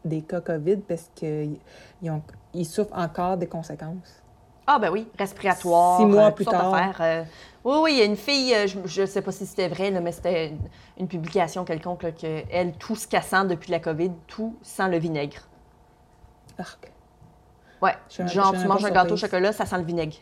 des 0.05 0.23
cas 0.23 0.40
COVID 0.40 0.79
parce 0.79 1.11
qu'ils 1.14 1.59
ont- 2.11 2.23
ils 2.54 2.64
souffrent 2.66 2.97
encore 2.97 3.37
des 3.37 3.47
conséquences. 3.47 4.23
Ah, 4.66 4.78
ben 4.78 4.90
oui, 4.90 5.09
respiratoire. 5.19 5.99
Six 6.00 6.07
mois 6.07 6.28
euh, 6.28 6.30
plus 6.30 6.45
tard. 6.45 6.97
euh. 7.00 7.25
oui, 7.64 7.76
oui, 7.83 7.90
il 7.95 7.99
y 7.99 8.02
a 8.02 8.04
une 8.04 8.16
fille, 8.16 8.54
euh, 8.54 8.66
je 8.85 9.00
ne 9.02 9.07
sais 9.07 9.23
pas 9.23 9.33
si 9.33 9.45
c'était 9.47 9.69
vrai, 9.69 9.90
là, 9.90 10.00
mais 10.00 10.12
c'était 10.12 10.49
une, 10.49 10.59
une 10.99 11.09
publication 11.09 11.64
quelconque, 11.64 12.02
là, 12.04 12.12
que 12.12 12.42
elle, 12.50 12.73
tout 12.75 12.95
ce 12.95 13.09
qu'elle 13.09 13.23
sent 13.23 13.47
depuis 13.47 13.71
la 13.73 13.80
COVID, 13.80 14.12
tout 14.28 14.57
sent 14.62 14.88
le 14.88 14.99
vinaigre. 14.99 15.49
Arc, 16.59 16.92
Ouais, 17.83 17.95
genre, 18.11 18.52
tu 18.52 18.66
manges 18.69 18.85
un 18.85 18.90
gâteau 18.90 19.14
au 19.14 19.16
chocolat, 19.16 19.52
ça 19.52 19.64
sent 19.66 19.78
le 19.78 19.85
vinaigre. 19.85 20.16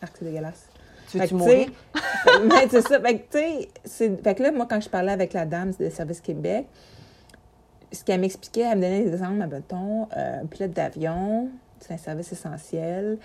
arc, 0.00 0.12
c'est 0.18 0.24
dégueulasse. 0.24 0.68
Tu 1.10 1.18
veux-tu 1.18 1.34
mourir? 1.34 1.68
mais 2.44 2.68
c'est 2.70 2.80
ça. 2.82 3.00
Fait 3.00 3.18
que, 3.18 3.22
tu 3.32 3.38
sais, 3.38 3.68
c'est- 3.84 4.22
fait 4.22 4.34
que 4.36 4.42
là, 4.44 4.52
moi, 4.52 4.66
quand 4.70 4.80
je 4.80 4.88
parlais 4.88 5.12
avec 5.12 5.32
la 5.32 5.44
dame 5.44 5.72
de 5.78 5.90
Service 5.90 6.20
Québec, 6.20 6.66
ce 7.90 8.04
qu'elle 8.04 8.20
m'expliquait, 8.20 8.60
elle 8.62 8.78
me 8.78 8.82
donnait 8.84 9.02
des 9.04 9.12
exemples, 9.12 9.46
mettons, 9.46 10.08
euh, 10.16 10.42
un 10.42 10.46
pilote 10.46 10.70
d'avion, 10.70 11.50
c'est 11.84 11.94
un 11.94 11.98
service 11.98 12.32
essentiel, 12.32 13.18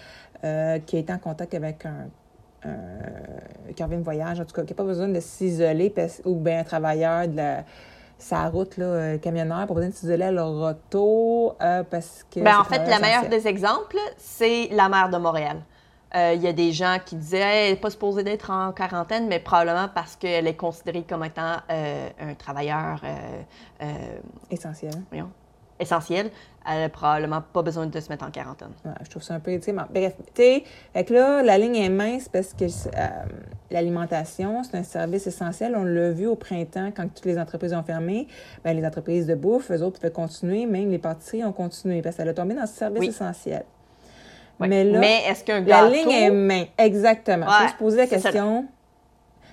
euh, 0.44 0.80
qui 0.80 0.96
a 0.98 1.00
été 1.00 1.14
en 1.14 1.18
contact 1.20 1.54
avec 1.54 1.86
un, 1.86 2.10
un- 2.68 3.74
qui 3.76 3.84
revient 3.84 3.98
de 3.98 4.04
voyage, 4.04 4.40
en 4.40 4.46
tout 4.46 4.54
cas, 4.54 4.64
qui 4.64 4.74
n'a 4.74 4.78
pas 4.78 4.84
besoin 4.84 5.08
de 5.08 5.20
s'isoler, 5.20 5.94
ou 6.26 6.36
bien 6.36 6.60
un 6.60 6.64
travailleur 6.64 7.28
de 7.28 7.36
la 7.38 7.64
sa 8.20 8.50
route, 8.50 8.78
là, 8.78 8.86
euh, 8.86 9.18
camionneur, 9.20 9.68
pas 9.68 9.74
besoin 9.76 9.90
de 9.90 9.94
s'isoler 9.94 10.24
à 10.24 10.32
leur 10.32 10.50
auto, 10.50 11.54
euh, 11.62 11.84
parce 11.84 12.26
que... 12.32 12.40
Ben, 12.40 12.52
c'est 12.52 12.58
en 12.58 12.64
fait, 12.64 12.80
meilleure 12.80 13.02
essentiel. 13.26 13.30
des 13.30 13.48
exemples, 13.48 13.98
c'est 14.18 14.70
la 14.72 14.90
maire 14.90 15.10
de 15.10 15.18
Montréal. 15.18 15.58
Euh, 16.16 16.34
Il 16.36 16.42
y 16.42 16.48
a 16.48 16.54
des 16.54 16.72
gens 16.72 16.98
qui 17.06 17.16
disaient 17.16 17.42
Hey, 17.42 17.66
elle 17.68 17.74
n'est 17.76 17.80
pas 17.80 17.92
supposée 17.92 18.24
d'être 18.24 18.50
en 18.50 18.72
quarantaine, 18.72 19.28
mais 19.28 19.40
probablement 19.40 19.88
parce 19.94 20.16
qu'elle 20.16 20.48
est 20.48 20.56
considérée 20.56 21.04
comme 21.08 21.24
étant 21.26 21.58
euh, 21.70 22.10
un 22.20 22.34
travailleur 22.34 23.02
Essentiel. 24.50 24.94
voyons, 25.12 25.30
essentiel. 25.80 26.30
Elle 26.70 26.82
n'a 26.82 26.90
probablement 26.90 27.42
pas 27.54 27.62
besoin 27.62 27.86
de 27.86 28.00
se 28.00 28.10
mettre 28.10 28.26
en 28.26 28.32
quarantaine. 28.32 28.72
Ouais, 28.84 28.92
je 29.04 29.10
trouve 29.10 29.24
ça 29.24 29.34
un 29.36 29.40
peu, 29.40 29.52
mais 29.52 29.60
bref, 29.90 30.16
tu 30.36 30.42
sais, 30.44 30.64
là, 31.10 31.42
la 31.42 31.58
ligne 31.58 31.78
est 31.78 31.90
mince 31.90 32.28
parce 32.28 32.54
que 32.54 32.66
euh, 32.66 33.08
l'alimentation, 33.72 34.64
c'est 34.64 34.78
un 34.78 34.84
service 34.84 35.28
essentiel. 35.28 35.76
On 35.78 35.84
l'a 35.86 36.12
vu 36.12 36.28
au 36.28 36.36
printemps 36.36 36.92
quand 36.96 37.08
toutes 37.14 37.26
les 37.26 37.40
entreprises 37.40 37.74
ont 37.74 37.84
fermé. 37.84 38.28
Ben, 38.66 38.76
les 38.76 38.86
entreprises 38.86 39.28
de 39.28 39.36
bouffe, 39.36 39.72
eux 39.72 39.82
autres 39.82 40.00
pouvaient 40.00 40.12
continuer, 40.12 40.66
même 40.66 40.90
les 40.92 40.98
pâtisseries 40.98 41.46
ont 41.46 41.54
continué 41.54 42.02
parce 42.02 42.18
qu'elle 42.18 42.30
a 42.30 42.34
tombé 42.34 42.54
dans 42.54 42.66
ce 42.68 42.74
service 42.76 43.00
Oui. 43.00 43.08
essentiel. 43.08 43.64
Mais 44.60 44.84
là, 44.84 45.02
est-ce 45.30 45.44
qu'un 45.44 45.62
la 45.62 45.88
ligne 45.88 46.10
est 46.12 46.32
mince. 46.32 46.68
Exactement. 46.78 47.46
Il 47.46 47.50
Ouais, 47.50 47.68
faut 47.68 47.74
se 47.74 47.78
poser 47.78 47.98
la 47.98 48.08
ça. 48.08 48.16
question. 48.20 48.66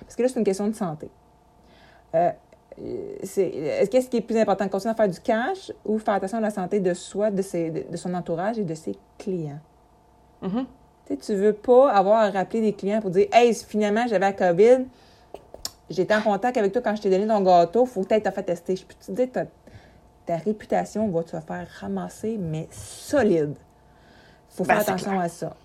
Parce 0.01 0.15
que 0.15 0.23
là, 0.23 0.27
c'est 0.27 0.39
une 0.39 0.45
question 0.45 0.67
de 0.67 0.73
santé. 0.75 1.09
Euh, 2.15 2.31
c'est, 3.23 3.47
est-ce 3.47 3.89
qu'est-ce 3.89 4.09
qui 4.09 4.17
est 4.17 4.21
plus 4.21 4.37
important, 4.37 4.67
continuer 4.67 4.91
à 4.91 4.95
faire 4.95 5.07
du 5.09 5.19
cash 5.19 5.71
ou 5.85 5.97
faire 5.97 6.15
attention 6.15 6.37
à 6.39 6.41
la 6.41 6.49
santé 6.49 6.79
de 6.79 6.93
soi, 6.93 7.31
de, 7.31 7.41
ses, 7.41 7.69
de, 7.71 7.83
de 7.89 7.97
son 7.97 8.13
entourage 8.13 8.59
et 8.59 8.63
de 8.63 8.75
ses 8.75 8.97
clients? 9.17 9.59
Mhm. 10.41 10.65
Tu 11.07 11.17
tu 11.17 11.35
veux 11.35 11.53
pas 11.53 11.91
avoir 11.91 12.21
à 12.21 12.29
rappeler 12.31 12.61
des 12.61 12.73
clients 12.73 12.99
pour 12.99 13.11
dire 13.11 13.27
Hey, 13.31 13.53
finalement, 13.53 14.05
j'avais 14.07 14.25
la 14.25 14.33
COVID, 14.33 14.85
j'étais 15.89 16.15
en 16.15 16.21
contact 16.21 16.57
avec 16.57 16.71
toi 16.73 16.81
quand 16.81 16.95
je 16.95 17.01
t'ai 17.03 17.09
donné 17.09 17.27
ton 17.27 17.41
gâteau, 17.41 17.85
faut 17.85 18.01
peut-être 18.03 18.23
te 18.23 18.31
faire 18.31 18.45
tester. 18.45 18.75
Je 18.75 18.85
peux 18.85 18.93
te 18.93 19.11
dire, 19.11 19.31
ta, 19.31 19.45
ta 20.25 20.37
réputation 20.37 21.07
va 21.09 21.23
te 21.23 21.39
faire 21.39 21.67
ramasser, 21.79 22.37
mais 22.39 22.67
solide. 22.71 23.53
faut 24.49 24.63
Ben, 24.63 24.73
faire 24.73 24.81
attention 24.81 25.19
à 25.19 25.29
ça. 25.29 25.55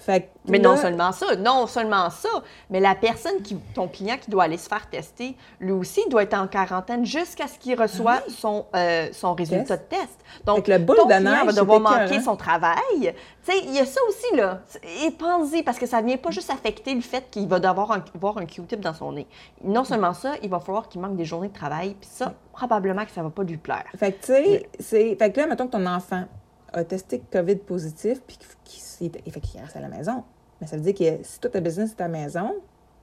Fait 0.00 0.22
que 0.22 0.26
Mais 0.48 0.58
non 0.58 0.76
seulement 0.76 1.12
ça, 1.12 1.36
non 1.36 1.66
seulement 1.66 2.08
ça, 2.08 2.28
mais 2.70 2.80
la 2.80 2.94
personne 2.94 3.42
qui, 3.42 3.54
ton 3.74 3.86
client 3.86 4.16
qui 4.18 4.30
doit 4.30 4.44
aller 4.44 4.56
se 4.56 4.66
faire 4.68 4.88
tester, 4.88 5.36
lui 5.60 5.72
aussi 5.72 6.00
doit 6.08 6.22
être 6.22 6.34
en 6.34 6.46
quarantaine 6.48 7.04
jusqu'à 7.04 7.46
ce 7.46 7.58
qu'il 7.58 7.78
reçoit 7.78 8.20
son, 8.28 8.64
euh, 8.74 9.08
son 9.12 9.34
résultat 9.34 9.76
de 9.76 9.82
test. 9.82 10.18
Donc, 10.46 10.68
le 10.68 10.78
boule 10.78 10.96
ton 10.96 11.06
de 11.06 11.12
client 11.18 11.44
va 11.44 11.52
devoir 11.60 11.80
manquer 12.00 12.20
son 12.22 12.34
travail. 12.36 13.14
Tu 13.44 13.52
sais, 13.52 13.58
il 13.64 13.74
y 13.74 13.78
a 13.78 13.84
ça 13.84 14.00
aussi, 14.08 14.36
là. 14.36 14.60
Et 15.04 15.10
pensez, 15.10 15.62
parce 15.62 15.78
que 15.78 15.86
ça 15.86 16.00
vient 16.00 16.16
pas 16.16 16.30
juste 16.30 16.50
affecter 16.50 16.94
le 16.94 17.00
fait 17.02 17.24
qu'il 17.30 17.46
va 17.46 17.58
devoir 17.60 17.92
un- 17.92 18.04
avoir 18.14 18.38
un 18.38 18.46
Q-tip 18.46 18.80
dans 18.80 18.94
son 18.94 19.12
nez. 19.12 19.26
Non 19.62 19.84
seulement 19.84 20.14
ça, 20.14 20.32
il 20.42 20.48
va 20.48 20.60
falloir 20.60 20.88
qu'il 20.88 21.00
manque 21.02 21.16
des 21.16 21.24
journées 21.26 21.48
de 21.48 21.54
travail, 21.54 21.94
puis 22.00 22.08
ça, 22.10 22.32
probablement 22.52 23.04
que 23.04 23.10
ça 23.10 23.22
va 23.22 23.30
pas 23.30 23.42
lui 23.42 23.56
plaire. 23.58 23.84
Fait 23.98 24.12
que, 24.12 24.20
tu 24.20 24.32
sais, 24.32 24.68
c'est. 24.78 25.16
Fait 25.16 25.30
que 25.30 25.40
là, 25.40 25.46
mettons 25.46 25.66
que 25.66 25.72
ton 25.72 25.84
enfant 25.86 26.24
a 26.72 26.84
testé 26.84 27.22
COVID 27.32 27.56
positif, 27.56 28.20
puis 28.26 28.38
fait 28.40 29.40
qu'il 29.40 29.60
reste 29.60 29.76
à 29.76 29.80
la 29.80 29.88
maison. 29.88 30.24
Mais 30.60 30.66
ça 30.66 30.76
veut 30.76 30.82
dire 30.82 30.94
que 30.94 31.24
si 31.24 31.40
toi, 31.40 31.50
ta 31.50 31.60
business 31.60 31.90
est 31.92 32.00
à 32.00 32.08
la 32.08 32.12
maison, 32.12 32.54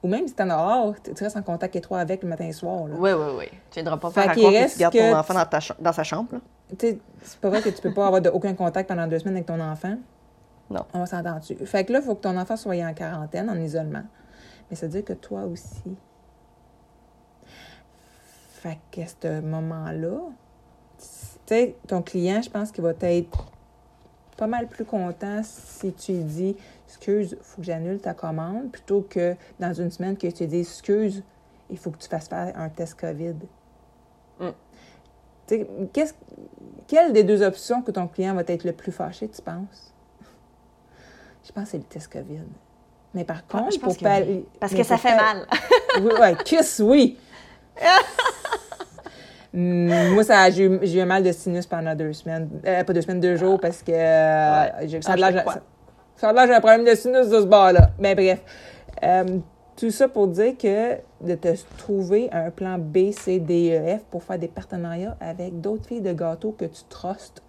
ou 0.04 0.08
même 0.08 0.28
si 0.28 0.34
t'es 0.36 0.44
en 0.44 0.48
dehors, 0.48 0.94
tu 1.04 1.24
restes 1.24 1.38
en 1.38 1.42
contact 1.42 1.76
étroit 1.76 2.00
avec 2.00 2.22
le 2.22 2.30
matin 2.30 2.44
et 2.44 2.48
le 2.48 2.54
soir. 2.54 2.88
Là. 2.88 2.96
Oui, 2.98 3.12
oui, 3.14 3.26
oui. 3.40 3.46
Tu 3.72 3.76
viendras 3.80 3.98
pas 3.98 4.12
faire 4.12 4.30
à 4.30 4.36
croire 4.36 4.52
que 4.52 4.72
tu 4.74 4.80
gardes 4.80 4.94
ton 4.94 5.16
enfant 5.18 5.34
dans, 5.34 5.46
ta 5.46 5.60
dans 5.80 5.94
sa 5.94 6.04
chambre. 6.04 6.34
là. 6.34 6.40
Tu 6.78 6.88
sais, 6.88 7.00
c'est 7.24 7.40
pas 7.40 7.50
vrai 7.50 7.62
que 7.62 7.70
tu 7.70 7.82
peux 7.82 7.94
pas 7.94 8.06
avoir 8.08 8.22
de- 8.22 8.30
aucun 8.30 8.54
contact 8.54 8.88
pendant 8.90 9.08
deux 9.08 9.20
semaines 9.20 9.36
avec 9.36 9.48
ton 9.48 9.60
enfant. 9.60 9.98
Non. 10.70 10.86
On 10.94 11.00
va 11.00 11.06
s'entendre 11.06 11.40
dessus. 11.40 11.56
Fait 11.66 11.84
que 11.86 11.94
là, 11.94 12.00
il 12.00 12.06
faut 12.06 12.14
que 12.16 12.22
ton 12.22 12.38
enfant 12.38 12.58
soit 12.58 12.76
en 12.86 12.94
quarantaine, 12.94 13.50
en 13.50 13.56
isolement. 13.60 14.04
Mais 14.70 14.76
ça 14.76 14.86
veut 14.86 14.92
dire 14.92 15.06
que 15.06 15.14
toi 15.14 15.44
aussi. 15.46 15.96
Fait 18.52 18.78
que 18.92 19.02
à 19.02 19.06
ce 19.08 19.42
moment-là, 19.42 20.18
tu 21.00 21.06
sais, 21.46 21.76
ton 21.88 22.02
client, 22.02 22.42
je 22.42 22.50
pense 22.50 22.72
qu'il 22.72 22.84
va 22.84 22.92
être 23.00 23.52
pas 24.38 24.48
mal 24.48 24.67
plus 24.67 24.86
content 24.86 25.41
si 25.44 25.91
tu 25.94 26.13
dis 26.24 26.56
Excuse, 26.88 27.32
il 27.38 27.44
faut 27.44 27.58
que 27.62 27.63
j'annule 27.67 28.00
ta 28.00 28.13
commande, 28.13 28.72
plutôt 28.72 29.01
que 29.10 29.36
dans 29.60 29.74
une 29.74 29.91
semaine 29.91 30.15
que 30.17 30.27
tu 30.27 30.46
dis 30.48 30.60
Excuse, 30.60 31.24
il 31.70 31.77
faut 31.77 31.91
que 31.91 31.98
tu 31.98 32.08
fasses 32.08 32.29
faire 32.29 32.53
un 32.56 32.70
test 32.70 32.98
COVID. 33.00 33.36
Mm. 34.39 34.50
Quelle 36.88 37.13
des 37.13 37.24
deux 37.24 37.41
options 37.41 37.82
que 37.82 37.91
ton 37.91 38.08
client 38.08 38.34
va 38.36 38.44
être 38.48 38.63
le 38.63 38.72
plus 38.74 38.91
fâché, 38.91 39.27
tu 39.27 39.41
penses? 39.41 39.94
Je 41.46 41.51
pense 41.51 41.65
que 41.65 41.70
c'est 41.72 41.77
le 41.77 41.84
test 41.84 42.12
COVID. 42.12 42.41
Mais 43.13 43.24
par 43.24 43.46
contre, 43.48 43.65
Ah, 43.67 43.70
je 43.72 43.77
pense 43.79 43.94
pour 43.94 43.98
que 43.98 44.03
pallier- 44.03 44.27
oui. 44.29 44.46
Parce 44.60 44.74
que 44.74 44.84
ça 44.84 44.98
fait 44.98 45.15
mal. 45.15 45.46
oui, 46.01 46.12
ouais, 46.20 46.36
kiss, 46.46 46.79
oui. 46.84 47.17
Mm, 49.58 50.14
Moi, 50.14 50.24
ça, 50.24 50.50
j'ai 50.52 50.66
eu, 50.66 51.00
un 51.02 51.06
mal 51.06 51.24
de 51.24 51.32
sinus 51.32 51.66
pendant 51.66 51.96
deux 51.96 52.14
semaines. 52.14 52.48
Euh, 52.64 52.84
pas 52.84 52.94
deux 52.94 53.02
semaines, 53.02 53.20
deux 53.20 53.36
jours, 53.38 53.60
parce 53.60 53.82
que 53.82 53.92
euh, 53.92 54.62
Ouais. 54.82 54.88
j'ai- 54.88 55.02
ça 55.02 55.14
que 55.16 55.20
j'ai 56.48 56.54
un 56.54 56.60
problème 56.60 56.86
de 56.86 56.94
sinus 56.94 57.28
de 57.28 57.42
ce 57.42 57.46
bord-là. 57.46 57.90
Mais 57.98 58.14
bref. 58.14 58.40
Euh, 59.04 59.24
tout 59.76 59.90
ça 59.90 60.08
pour 60.08 60.28
dire 60.28 60.56
que 60.58 60.96
de 61.22 61.36
te 61.36 61.50
trouver 61.78 62.30
un 62.32 62.52
plan 62.52 62.78
B, 62.78 63.12
C, 63.12 63.40
D, 63.40 63.72
E, 63.80 63.98
F 63.98 64.04
pour 64.12 64.24
faire 64.24 64.38
des 64.38 64.48
partenariats 64.48 65.18
avec 65.20 65.60
d'autres 65.60 65.88
filles 65.88 66.02
de 66.02 66.14
gâteaux 66.14 66.52
que 66.58 66.66
tu 66.66 66.84
trustes, 66.90 67.42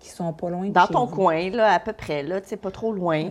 qui 0.00 0.08
sont 0.10 0.32
pas 0.32 0.48
loin 0.50 0.66
de 0.68 0.72
Dans 0.72 0.86
chez 0.86 0.92
ton 0.94 1.04
vous. 1.06 1.14
coin, 1.16 1.50
là, 1.50 1.72
à 1.74 1.80
peu 1.80 1.92
près, 1.92 2.22
là, 2.22 2.40
tu 2.40 2.48
sais, 2.48 2.56
pas 2.56 2.70
trop 2.70 2.92
loin. 2.92 3.30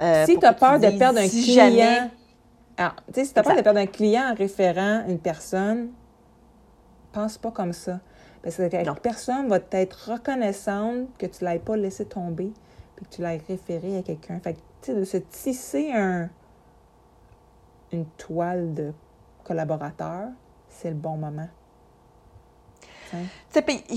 Euh, 0.00 0.24
si 0.26 0.38
tu 0.38 0.44
as 0.46 0.52
peur 0.54 0.78
de 0.80 0.88
perdre 0.98 1.18
un 1.20 1.28
si 1.28 1.42
client, 1.44 1.64
jamais- 1.70 2.00
Ah, 2.78 2.94
si 3.14 3.32
tu 3.32 3.38
as 3.38 3.42
peur 3.42 3.56
de 3.56 3.62
perdre 3.62 3.78
un 3.80 3.86
client 3.86 4.22
en 4.30 4.34
référant 4.34 5.02
une 5.08 5.18
personne, 5.18 5.88
pense 7.12 7.38
pas 7.38 7.50
comme 7.50 7.72
ça. 7.72 8.00
Parce 8.42 8.56
que 8.56 8.62
la 8.62 8.84
Non. 8.84 8.94
personne 8.94 9.48
va 9.48 9.58
être 9.72 10.10
reconnaissante 10.12 11.08
que 11.18 11.26
tu 11.26 11.44
l'aies 11.44 11.58
pas 11.58 11.76
laissé 11.76 12.06
tomber 12.06 12.52
puis 12.96 13.04
que 13.06 13.14
tu 13.16 13.22
l'aies 13.22 13.42
référé 13.48 13.98
à 13.98 14.02
quelqu'un. 14.02 14.40
Fait 14.40 14.54
que, 14.54 14.58
tu 14.82 14.92
sais, 14.92 14.94
de 14.94 15.04
se 15.04 15.16
tisser 15.18 15.92
un, 15.92 16.28
une 17.92 18.06
toile 18.16 18.72
de 18.74 18.92
collaborateurs, 19.44 20.28
c'est 20.68 20.90
le 20.90 20.96
bon 20.96 21.16
moment. 21.16 21.48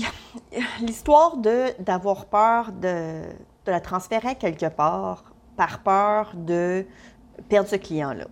a- 0.04 0.80
l'histoire 0.80 1.36
de 1.36 1.80
d'avoir 1.80 2.26
peur 2.26 2.72
de, 2.72 3.22
de 3.64 3.70
la 3.70 3.80
transférer 3.80 4.34
quelque 4.34 4.66
part 4.66 5.32
par 5.56 5.82
peur 5.84 6.32
de 6.34 6.84
perdre 7.48 7.68
ce 7.68 7.76
client-là. 7.76 8.26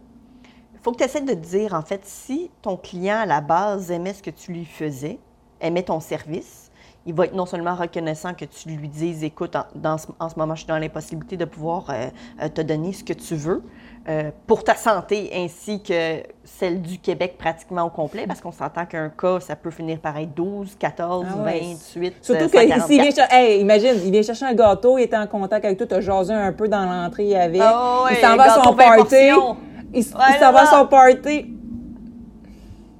Il 0.83 0.85
faut 0.87 0.91
que 0.91 0.97
tu 0.99 1.05
essaies 1.05 1.21
de 1.21 1.33
te 1.33 1.39
dire, 1.47 1.75
en 1.75 1.83
fait, 1.83 2.01
si 2.03 2.51
ton 2.61 2.77
client, 2.77 3.19
à 3.21 3.25
la 3.27 3.41
base, 3.41 3.93
aimait 3.93 4.15
ce 4.15 4.21
que 4.21 4.31
tu 4.31 4.51
lui 4.53 4.65
faisais, 4.65 5.21
aimait 5.61 5.85
ton 5.85 6.01
service, 6.01 6.73
il 7.07 7.15
va 7.15 7.27
être 7.27 7.37
non 7.37 7.47
seulement 7.47 7.77
reconnaissant 7.77 8.35
que 8.35 8.45
tu 8.45 8.69
lui 8.69 8.89
dises, 8.89 9.23
écoute, 9.23 9.55
en, 9.55 9.63
dans 9.77 9.97
ce, 9.97 10.09
en 10.19 10.29
ce 10.29 10.37
moment, 10.37 10.57
je 10.57 10.63
suis 10.63 10.67
dans 10.69 10.79
l'impossibilité 10.79 11.37
de 11.37 11.45
pouvoir 11.45 11.85
euh, 11.91 12.09
euh, 12.43 12.49
te 12.49 12.63
donner 12.63 12.93
ce 12.93 13.05
que 13.05 13.13
tu 13.13 13.37
veux 13.37 13.63
euh, 14.09 14.33
pour 14.49 14.65
ta 14.65 14.75
santé 14.75 15.31
ainsi 15.33 15.81
que 15.85 16.25
celle 16.43 16.83
du 16.83 16.99
Québec 16.99 17.37
pratiquement 17.39 17.85
au 17.85 17.91
complet, 17.91 18.27
parce 18.27 18.41
qu'on 18.41 18.51
s'entend 18.51 18.85
qu'un 18.85 19.09
cas, 19.11 19.39
ça 19.39 19.55
peut 19.55 19.71
finir 19.71 20.01
par 20.01 20.17
être 20.17 20.35
12, 20.35 20.75
14, 20.81 21.27
Ah 21.31 21.43
ouais. 21.45 21.61
28, 21.61 22.15
Surtout 22.23 22.45
que 22.47 22.59
144. 22.59 22.87
s'il 22.89 23.01
vient 23.03 23.11
cher- 23.13 23.29
hey, 23.33 23.61
imagine, 23.61 23.95
il 24.05 24.11
vient 24.11 24.23
chercher 24.23 24.47
un 24.47 24.55
gâteau, 24.55 24.99
il 24.99 25.03
était 25.03 25.17
en 25.17 25.29
contact 25.29 25.65
avec 25.65 25.79
toi, 25.79 25.87
t'as 25.89 26.01
jasé 26.01 26.35
un 26.35 26.53
peu 26.53 26.67
dans 26.67 26.85
l'entrée 26.85 27.37
avec. 27.37 27.61
Ah 27.65 28.03
ouais, 28.05 28.15
il 28.15 28.21
s'en 28.21 28.37
va 28.37 28.43
à 28.53 28.65
son 28.65 28.73
20 28.73 28.77
party. 28.77 28.97
portions. 29.31 29.57
Il, 29.95 30.05
s'en 30.05 30.19
va 30.19 30.63
à 30.63 30.67
son 30.67 30.87
party. 30.87 31.55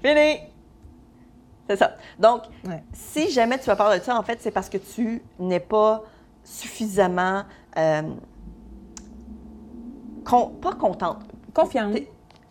Fini! 0.05 0.41
C'est 1.69 1.77
ça. 1.77 1.93
Donc, 2.19 2.43
Ouais. 2.67 2.83
si 2.93 3.31
jamais 3.31 3.59
tu 3.59 3.67
vas 3.67 3.77
parler 3.77 3.99
de 4.01 4.05
ça, 4.05 4.19
en 4.19 4.23
fait, 4.23 4.39
c'est 4.43 4.51
parce 4.51 4.69
que 4.69 4.79
tu 4.79 5.23
n'es 5.39 5.61
pas 5.61 6.03
suffisamment. 6.45 7.45
euh, 7.79 8.03
con- 10.25 10.49
pas 10.61 10.73
contente. 10.75 11.21
Confiante. 11.55 11.93
T'es- 11.95 12.09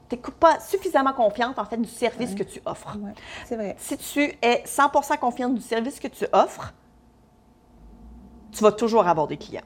T'es 0.10 0.18
pas 0.18 0.60
suffisamment 0.60 1.14
confiante, 1.14 1.58
en 1.58 1.64
fait, 1.64 1.78
du 1.78 1.88
service 1.88 2.36
que 2.36 2.44
tu 2.44 2.60
offres. 2.66 2.98
C'est 3.46 3.56
vrai. 3.56 3.76
Si 3.80 3.96
tu 3.98 4.22
es 4.42 4.62
100% 4.66 5.18
confiante 5.18 5.56
du 5.56 5.62
service 5.62 6.02
que 6.02 6.10
tu 6.10 6.26
offres, 6.34 6.74
tu 8.52 8.62
vas 8.62 8.74
toujours 8.74 9.08
avoir 9.08 9.28
des 9.28 9.38
clients. 9.38 9.62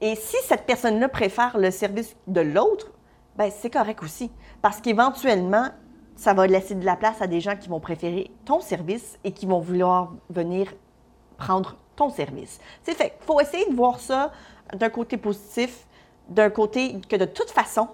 Et 0.00 0.14
si 0.14 0.36
cette 0.44 0.64
personne-là 0.64 1.08
préfère 1.08 1.58
le 1.58 1.72
service 1.72 2.14
de 2.28 2.40
l'autre, 2.40 2.92
ben 3.36 3.50
c'est 3.50 3.70
correct 3.70 4.02
aussi. 4.02 4.30
Parce 4.62 4.80
qu'éventuellement, 4.80 5.68
ça 6.16 6.32
va 6.34 6.46
laisser 6.46 6.74
de 6.74 6.84
la 6.84 6.96
place 6.96 7.20
à 7.20 7.26
des 7.26 7.40
gens 7.40 7.56
qui 7.56 7.68
vont 7.68 7.80
préférer 7.80 8.30
ton 8.44 8.60
service 8.60 9.18
et 9.24 9.32
qui 9.32 9.46
vont 9.46 9.60
vouloir 9.60 10.12
venir 10.30 10.72
prendre 11.36 11.76
ton 11.96 12.10
service. 12.10 12.60
C'est 12.82 12.94
fait. 12.94 13.16
Il 13.20 13.24
faut 13.24 13.40
essayer 13.40 13.68
de 13.68 13.74
voir 13.74 13.98
ça 13.98 14.32
d'un 14.74 14.90
côté 14.90 15.16
positif, 15.16 15.86
d'un 16.28 16.50
côté 16.50 17.00
que 17.08 17.16
de 17.16 17.24
toute 17.24 17.50
façon, 17.50 17.88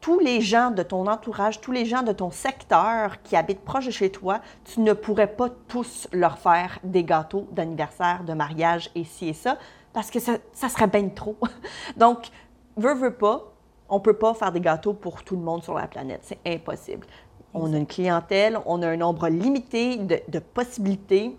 tous 0.00 0.18
les 0.18 0.40
gens 0.40 0.70
de 0.70 0.82
ton 0.82 1.06
entourage, 1.06 1.60
tous 1.60 1.70
les 1.70 1.84
gens 1.84 2.02
de 2.02 2.12
ton 2.12 2.30
secteur 2.30 3.22
qui 3.22 3.36
habitent 3.36 3.64
proche 3.64 3.86
de 3.86 3.92
chez 3.92 4.10
toi, 4.10 4.40
tu 4.64 4.80
ne 4.80 4.92
pourrais 4.92 5.28
pas 5.28 5.48
tous 5.68 6.08
leur 6.12 6.38
faire 6.38 6.78
des 6.82 7.04
gâteaux 7.04 7.46
d'anniversaire, 7.52 8.24
de 8.24 8.32
mariage 8.32 8.90
et 8.96 9.04
ci 9.04 9.28
et 9.28 9.32
ça, 9.32 9.58
parce 9.92 10.10
que 10.10 10.18
ça, 10.18 10.38
ça 10.52 10.68
serait 10.68 10.88
bien 10.88 11.08
trop. 11.08 11.36
Donc, 11.96 12.30
veux, 12.76 12.94
veux 12.94 13.14
pas, 13.14 13.51
on 13.92 14.00
peut 14.00 14.14
pas 14.14 14.32
faire 14.32 14.50
des 14.50 14.60
gâteaux 14.60 14.94
pour 14.94 15.22
tout 15.22 15.36
le 15.36 15.42
monde 15.42 15.62
sur 15.62 15.74
la 15.74 15.86
planète. 15.86 16.20
C'est 16.22 16.38
impossible. 16.46 17.06
On 17.52 17.72
a 17.74 17.76
une 17.76 17.86
clientèle, 17.86 18.58
on 18.64 18.80
a 18.80 18.88
un 18.88 18.96
nombre 18.96 19.28
limité 19.28 19.98
de, 19.98 20.18
de 20.28 20.38
possibilités. 20.38 21.36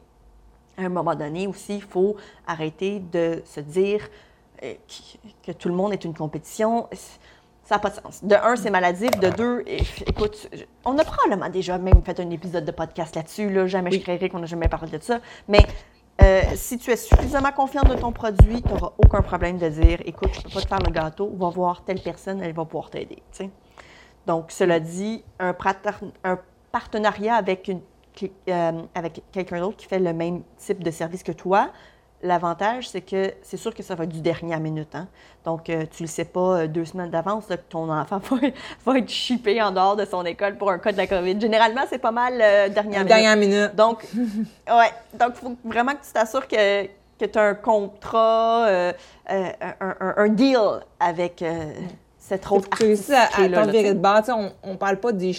À 0.77 0.83
un 0.83 0.89
moment 0.89 1.15
donné 1.15 1.48
aussi, 1.48 1.77
il 1.77 1.81
faut 1.81 2.15
arrêter 2.45 3.00
de 3.00 3.41
se 3.43 3.60
dire 3.60 4.07
euh, 4.63 4.75
que 5.43 5.51
tout 5.51 5.67
le 5.67 5.74
monde 5.74 5.93
est 5.93 6.05
une 6.05 6.13
compétition. 6.13 6.88
Ça 7.63 7.75
n'a 7.75 7.79
pas 7.79 7.89
de 7.89 7.95
sens. 7.95 8.24
De 8.24 8.36
un, 8.36 8.55
c'est 8.55 8.69
maladif. 8.69 9.10
De 9.19 9.29
deux, 9.29 9.63
écoute, 10.05 10.48
on 10.86 10.95
a 11.00 11.03
probablement 11.03 11.50
déjà 11.50 11.79
même 11.79 12.03
fait 12.05 12.19
un 12.19 12.29
épisode 12.29 12.65
de 12.65 12.72
podcast 12.72 13.15
là-dessus. 13.15 13.50
Là. 13.50 13.65
Jamais 13.65 13.89
je 13.89 14.00
créerai 14.00 14.29
qu'on 14.29 14.39
n'a 14.39 14.45
jamais 14.45 14.67
parlé 14.67 14.95
de 14.95 15.03
ça. 15.03 15.22
Mais 15.48 15.65
euh, 16.22 16.41
si 16.55 16.77
tu 16.77 16.91
es 16.91 16.96
suffisamment 16.96 17.51
confiante 17.51 17.89
de 17.89 17.96
ton 17.96 18.12
produit, 18.12 18.62
tu 18.62 18.70
n'auras 18.70 18.93
aucun 19.03 19.22
problème 19.22 19.58
de 19.58 19.67
dire 19.67 20.00
écoute, 20.05 20.29
je 20.34 20.39
ne 20.39 20.43
peux 20.43 20.49
pas 20.52 20.62
te 20.62 20.67
faire 20.67 20.80
le 20.80 20.91
gâteau, 20.91 21.32
va 21.36 21.49
voir 21.49 21.84
telle 21.84 22.02
personne, 22.02 22.41
elle 22.41 22.54
va 22.54 22.65
pouvoir 22.65 22.89
t'aider. 22.91 23.21
Donc, 24.28 24.52
cela 24.52 24.80
dit, 24.80 25.23
un, 25.39 25.54
partenariat 26.71 27.43
euh, 27.43 28.82
avec 28.93 29.21
quelqu'un 29.32 29.60
d'autre 29.60 29.78
qui 29.78 29.88
fait 29.88 29.99
le 29.99 30.13
même 30.13 30.43
type 30.58 30.84
de 30.84 30.91
service 30.91 31.23
que 31.23 31.32
toi, 31.32 31.71
l'avantage, 32.23 32.88
c'est 32.89 33.01
que 33.01 33.31
c'est 33.43 33.57
sûr 33.57 33.73
que 33.75 33.83
ça 33.83 33.93
va 33.95 34.05
être 34.05 34.09
du 34.12 34.21
dernier 34.21 34.53
à 34.55 34.59
minute. 34.59 34.95
hein. 34.95 35.07
Donc, 35.45 35.69
euh, 35.69 35.83
tu 35.91 36.03
ne 36.03 36.07
le 36.07 36.12
sais 36.12 36.25
pas 36.25 36.39
euh, 36.62 36.67
deux 36.67 36.86
semaines 36.86 37.09
d'avance 37.12 37.45
que 37.47 37.53
ton 37.55 37.89
enfant 37.91 38.17
va, 38.19 38.38
va 38.86 38.97
être 38.97 39.09
chippé 39.09 39.62
en 39.62 39.71
dehors 39.71 39.95
de 39.95 40.05
son 40.05 40.23
école 40.25 40.55
pour 40.57 40.71
un 40.71 40.79
cas 40.79 40.91
de 40.91 40.97
la 40.97 41.05
COVID. 41.07 41.39
Généralement, 41.39 41.81
c'est 41.89 41.99
pas 41.99 42.12
mal 42.12 42.33
euh, 42.41 42.69
dernière 42.69 42.99
minute. 43.03 43.07
Dernière 43.07 43.38
minute. 43.38 43.75
Donc, 43.75 44.03
ouais, 44.67 44.91
donc 45.19 45.33
il 45.36 45.39
faut 45.41 45.55
vraiment 45.65 45.91
que 45.91 46.05
tu 46.05 46.12
t'assures 46.13 46.47
que, 46.47 46.86
que 46.86 47.25
tu 47.25 47.38
as 47.38 47.43
un 47.43 47.53
contrat, 47.55 48.67
euh, 48.67 48.93
un, 49.29 49.51
un- 49.81 50.13
un 50.17 50.29
deal 50.29 50.57
avec 50.99 51.41
cette 52.17 52.49
autre 52.49 52.69
tu 52.77 53.13
à, 53.13 53.23
à 53.43 53.47
là, 53.49 53.65
virer 53.71 53.93
de 53.93 53.99
bord. 53.99 54.21
On, 54.29 54.51
on 54.63 54.75
parle 54.77 54.97
pas 54.97 55.12
des 55.12 55.33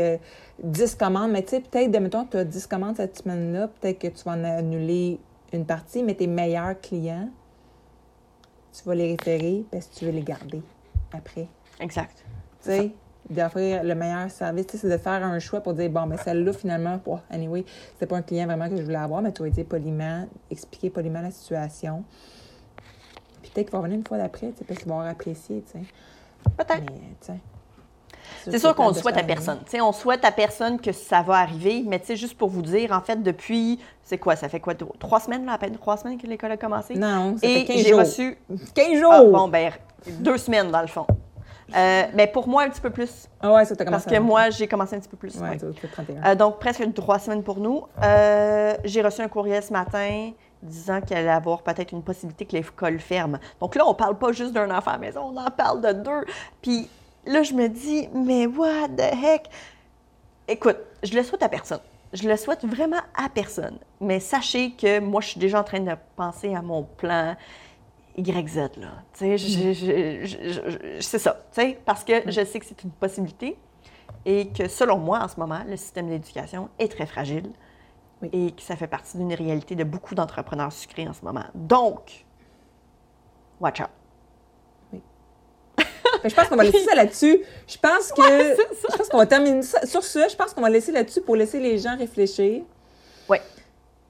euh, 0.00 0.16
10 0.62 0.96
commandes, 0.96 1.30
mais 1.30 1.42
tu 1.42 1.50
sais, 1.50 1.60
peut-être, 1.60 1.96
mettons, 2.00 2.24
tu 2.24 2.36
as 2.36 2.44
10 2.44 2.66
commandes 2.66 2.96
cette 2.96 3.18
semaine-là, 3.18 3.68
peut-être 3.80 4.00
que 4.00 4.08
tu 4.08 4.24
vas 4.24 4.32
en 4.32 4.42
annuler 4.42 5.20
une 5.52 5.64
partie, 5.64 6.02
mais 6.02 6.14
tes 6.14 6.26
meilleurs 6.26 6.80
clients, 6.80 7.28
tu 8.72 8.84
vas 8.84 8.94
les 8.94 9.16
référer 9.16 9.64
parce 9.70 9.86
que 9.86 9.94
tu 9.94 10.04
veux 10.04 10.12
les 10.12 10.22
garder 10.22 10.62
après. 11.12 11.48
Exact. 11.80 12.24
Tu 12.62 12.70
sais, 12.70 12.92
d'offrir 13.30 13.82
le 13.82 13.94
meilleur 13.94 14.30
service, 14.30 14.66
c'est 14.68 14.88
de 14.88 14.96
faire 14.96 15.24
un 15.24 15.38
choix 15.38 15.60
pour 15.60 15.74
dire, 15.74 15.90
bon, 15.90 16.06
mais 16.06 16.16
celle-là, 16.16 16.52
finalement, 16.52 17.00
anyway, 17.30 17.64
c'était 17.94 18.06
pas 18.06 18.16
un 18.16 18.22
client 18.22 18.46
vraiment 18.46 18.68
que 18.68 18.76
je 18.76 18.82
voulais 18.82 18.96
avoir, 18.96 19.22
mais 19.22 19.32
tu 19.32 19.42
vas 19.42 19.50
dire 19.50 19.64
poliment, 19.64 20.26
expliquer 20.50 20.90
poliment 20.90 21.20
la 21.20 21.30
situation. 21.30 22.04
Puis 23.42 23.50
peut-être 23.52 23.66
qu'il 23.66 23.72
va 23.72 23.78
revenir 23.78 23.98
une 23.98 24.06
fois 24.06 24.18
d'après, 24.18 24.50
tu 24.52 24.58
sais, 24.58 24.64
parce 24.64 24.80
qu'il 24.80 24.88
va 24.88 24.94
avoir 24.96 25.08
apprécié, 25.08 25.62
tu 25.62 25.78
sais. 25.78 25.84
Peut-être. 26.56 26.92
Mais, 26.92 27.00
tu 27.20 27.26
sais. 27.26 27.38
C'est 28.48 28.58
sûr 28.58 28.74
qu'on 28.74 28.92
souhaite 28.92 29.16
à 29.16 29.22
personne. 29.22 29.58
Tu 29.64 29.72
sais, 29.72 29.80
on 29.80 29.92
souhaite 29.92 30.24
à 30.24 30.32
personne 30.32 30.80
que 30.80 30.92
ça 30.92 31.22
va 31.22 31.34
arriver, 31.34 31.84
mais 31.86 32.00
juste 32.14 32.36
pour 32.38 32.48
vous 32.48 32.62
dire, 32.62 32.92
en 32.92 33.00
fait, 33.00 33.22
depuis, 33.22 33.78
c'est 34.02 34.18
quoi, 34.18 34.36
ça 34.36 34.48
fait 34.48 34.60
quoi, 34.60 34.74
trois- 34.74 35.20
semaines, 35.20 35.44
là, 35.44 35.52
à 35.52 35.58
peine 35.58 35.76
trois 35.76 35.96
semaines 35.96 36.18
que 36.18 36.26
l'école 36.26 36.52
a 36.52 36.56
commencé? 36.56 36.94
Non, 36.94 37.36
ça 37.36 37.46
Et 37.46 37.60
fait 37.60 37.64
15 37.64 37.76
j'ai 37.82 37.88
jours. 37.90 37.98
reçu 38.00 38.38
15 38.74 38.98
jours! 38.98 39.12
Ah, 39.12 39.24
bon, 39.24 39.48
ben, 39.48 39.72
deux 40.20 40.38
semaines 40.38 40.70
dans 40.70 40.80
le 40.80 40.86
fond. 40.86 41.06
Euh, 41.76 42.04
mais 42.14 42.26
pour 42.26 42.48
moi, 42.48 42.62
un 42.62 42.70
petit 42.70 42.80
peu 42.80 42.88
plus. 42.90 43.28
Ah 43.42 43.52
ouais, 43.52 43.64
ça 43.66 43.76
t'a 43.76 43.84
commencé 43.84 44.04
Parce 44.06 44.16
que 44.16 44.22
moi, 44.22 44.48
j'ai 44.48 44.66
commencé 44.66 44.96
un 44.96 45.00
petit 45.00 45.08
peu 45.08 45.18
plus. 45.18 45.36
Ouais, 45.36 45.50
ouais. 45.50 45.58
fait 45.74 45.88
31. 45.88 46.24
Euh, 46.24 46.34
donc, 46.34 46.58
presque 46.58 46.94
trois 46.94 47.18
semaines 47.18 47.42
pour 47.42 47.58
nous. 47.58 47.84
Euh, 48.02 48.74
j'ai 48.84 49.02
reçu 49.02 49.20
un 49.20 49.28
courriel 49.28 49.62
ce 49.62 49.72
matin 49.72 50.30
disant 50.62 51.00
qu'il 51.02 51.16
allait 51.16 51.28
avoir 51.28 51.62
peut-être 51.62 51.92
une 51.92 52.02
possibilité 52.02 52.46
que 52.46 52.52
l'école 52.56 52.98
ferme. 52.98 53.38
Donc 53.60 53.74
là, 53.74 53.86
on 53.86 53.92
parle 53.94 54.16
pas 54.16 54.32
juste 54.32 54.52
d'un 54.54 54.70
enfant 54.76 54.92
à 54.92 54.94
la 54.94 54.98
maison, 54.98 55.30
on 55.32 55.36
en 55.36 55.50
parle 55.50 55.80
de 55.82 55.92
deux. 55.92 56.24
Puis 56.62 56.88
là, 57.28 57.42
je 57.42 57.52
me 57.52 57.68
dis, 57.68 58.08
mais 58.14 58.46
what 58.46 58.88
the 58.96 59.00
heck? 59.00 59.48
Écoute, 60.48 60.78
je 61.02 61.14
le 61.14 61.22
souhaite 61.22 61.42
à 61.42 61.48
personne. 61.48 61.80
Je 62.12 62.26
le 62.26 62.36
souhaite 62.36 62.64
vraiment 62.64 63.00
à 63.14 63.28
personne. 63.28 63.78
Mais 64.00 64.18
sachez 64.18 64.72
que 64.72 64.98
moi, 64.98 65.20
je 65.20 65.28
suis 65.28 65.40
déjà 65.40 65.60
en 65.60 65.64
train 65.64 65.80
de 65.80 65.92
penser 66.16 66.54
à 66.54 66.62
mon 66.62 66.82
plan 66.84 67.36
YZ, 68.16 68.56
là. 68.78 69.02
Tu 69.12 69.38
sais, 69.38 69.74
c'est 71.00 71.18
ça, 71.18 71.44
tu 71.52 71.60
sais, 71.60 71.78
parce 71.84 72.02
que 72.02 72.28
je 72.30 72.44
sais 72.44 72.58
que 72.58 72.66
c'est 72.66 72.82
une 72.82 72.90
possibilité 72.90 73.56
et 74.24 74.48
que 74.48 74.66
selon 74.68 74.98
moi, 74.98 75.20
en 75.22 75.28
ce 75.28 75.38
moment, 75.38 75.60
le 75.68 75.76
système 75.76 76.08
d'éducation 76.08 76.70
est 76.78 76.90
très 76.90 77.06
fragile 77.06 77.50
Oui. 78.22 78.30
et 78.32 78.52
que 78.52 78.62
ça 78.62 78.74
fait 78.74 78.88
partie 78.88 79.18
d'une 79.18 79.34
réalité 79.34 79.76
de 79.76 79.84
beaucoup 79.84 80.14
d'entrepreneurs 80.14 80.72
sucrés 80.72 81.06
en 81.06 81.12
ce 81.12 81.24
moment. 81.24 81.44
Donc, 81.54 82.24
watch 83.60 83.80
out. 83.80 83.90
Je 86.24 86.34
pense 86.34 86.48
qu'on 86.48 86.56
va 86.56 86.64
laisser 86.64 86.84
ça 86.84 86.94
là-dessus. 86.94 87.40
Je 87.66 87.76
pense 87.78 88.12
que. 88.12 88.22
je 88.92 88.96
pense 88.96 89.08
qu'on 89.08 89.18
va 89.18 89.26
terminer 89.26 89.62
ça. 89.62 89.84
Sur 89.86 90.02
ce, 90.02 90.28
je 90.28 90.36
pense 90.36 90.52
qu'on 90.54 90.62
va 90.62 90.70
laisser 90.70 90.92
là-dessus 90.92 91.20
pour 91.20 91.36
laisser 91.36 91.60
les 91.60 91.78
gens 91.78 91.96
réfléchir. 91.96 92.62
Ouais. 93.28 93.42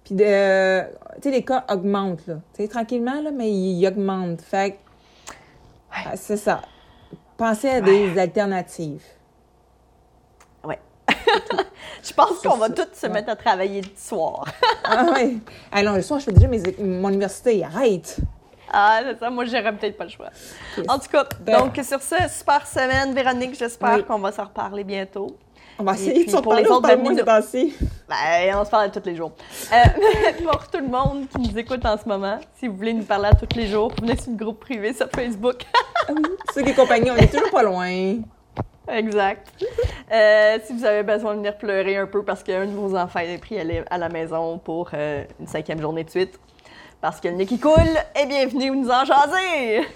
Puis, 0.05 0.15
de, 0.15 0.83
tu 1.17 1.23
sais, 1.23 1.31
les 1.31 1.45
cas 1.45 1.65
augmentent, 1.71 2.27
là. 2.27 2.37
Tu 2.55 2.63
sais, 2.63 2.69
tranquillement, 2.69 3.21
là, 3.21 3.31
mais 3.31 3.51
ils, 3.51 3.87
augmentent. 3.87 4.41
Fait 4.41 4.73
que, 4.73 5.33
ah, 5.93 6.17
c'est 6.17 6.37
ça. 6.37 6.63
Pensez 7.37 7.69
à 7.69 7.81
des 7.81 8.19
alternatives. 8.19 9.05
Ouais. 10.65 10.79
je 12.03 12.13
pense 12.13 12.41
qu'on 12.43 12.57
va 12.57 12.71
tous 12.71 12.87
se 12.95 13.07
Ouais. 13.07 13.13
mettre 13.13 13.31
à 13.31 13.37
travailler 13.37 13.83
le 13.83 13.89
soir. 13.97 14.47
Ah 14.85 15.07
oui. 15.15 15.41
Alors, 15.71 15.97
le 15.97 16.03
soir, 16.03 16.21
je 16.21 16.25
fais 16.25 16.33
déjà 16.33 16.49
mes, 16.49 16.63
mon 16.79 17.11
université. 17.11 17.63
Arrête. 17.65 18.19
Ah, 18.73 19.01
c'est 19.05 19.19
ça, 19.19 19.31
moi, 19.31 19.45
j'aurais 19.45 19.73
peut-être 19.77 19.97
pas 19.97 20.05
le 20.05 20.11
choix. 20.11 20.29
Yes. 20.77 20.87
En 20.89 20.99
tout 20.99 21.09
cas, 21.11 21.25
Ben- 21.41 21.59
donc 21.59 21.75
sur 21.85 22.01
ce, 22.03 22.17
super 22.29 22.67
semaine, 22.67 23.15
Véronique, 23.15 23.57
j'espère 23.59 23.97
Oui. 23.97 24.05
qu'on 24.05 24.19
va 24.19 24.33
se 24.33 24.41
reparler 24.41 24.85
bientôt. 24.85 25.37
On 25.81 25.85
va 25.85 25.93
essayer 25.95 26.25
de 26.25 26.31
s'en 26.31 26.43
pour 26.43 26.55
les 26.55 26.63
parler, 26.65 26.73
on 26.73 26.77
autres 26.79 26.89
de. 26.89 27.73
Ben, 28.09 28.57
on 28.57 28.65
se 28.65 28.71
parle 28.71 28.91
tous 28.91 29.03
les 29.05 29.15
jours. 29.15 29.31
Euh, 29.73 29.77
pour 30.51 30.67
tout 30.69 30.79
le 30.81 30.89
monde 30.89 31.29
qui 31.29 31.39
nous 31.41 31.57
écoute 31.57 31.85
en 31.87 31.97
ce 31.97 32.09
moment, 32.09 32.41
si 32.59 32.67
vous 32.67 32.77
voulez 32.77 32.95
nous 32.95 33.05
parler 33.05 33.27
à 33.29 33.35
tous 33.35 33.57
les 33.57 33.69
jours, 33.69 33.93
venez 34.01 34.17
sur 34.17 34.33
le 34.33 34.37
groupe 34.37 34.59
privé 34.59 34.93
sur 34.93 35.09
Facebook. 35.15 35.63
Ah 36.09 36.13
oui. 36.17 36.23
Ceux 36.53 36.63
qui 36.63 36.75
compagnie, 36.75 37.11
on 37.13 37.17
est 37.17 37.33
toujours 37.33 37.51
pas 37.53 37.63
loin. 37.63 38.17
Exact. 38.91 39.53
Euh, 40.11 40.59
si 40.65 40.73
vous 40.73 40.85
avez 40.85 41.03
besoin 41.03 41.33
de 41.35 41.39
venir 41.39 41.57
pleurer 41.59 41.97
un 41.99 42.07
peu 42.07 42.25
parce 42.25 42.43
qu'un 42.43 42.65
de 42.67 42.73
vos 42.73 42.97
enfants 42.97 43.19
est 43.21 43.39
pris 43.39 43.61
à 43.61 43.65
la- 43.65 43.83
à 43.91 43.99
la 43.99 44.09
maison 44.09 44.59
pour 44.59 44.91
euh, 44.95 45.25
une 45.39 45.47
cinquième 45.47 45.81
journée 45.81 46.05
de 46.05 46.11
suite, 46.11 46.41
parce 47.01 47.21
que 47.21 47.29
le 47.29 47.35
nez 47.35 47.47
qui 47.47 47.59
coule, 47.59 47.97
et 48.21 48.27
bienvenue 48.27 48.71
nous 48.71 48.91
en 48.91 49.05
jaser! 49.05 49.83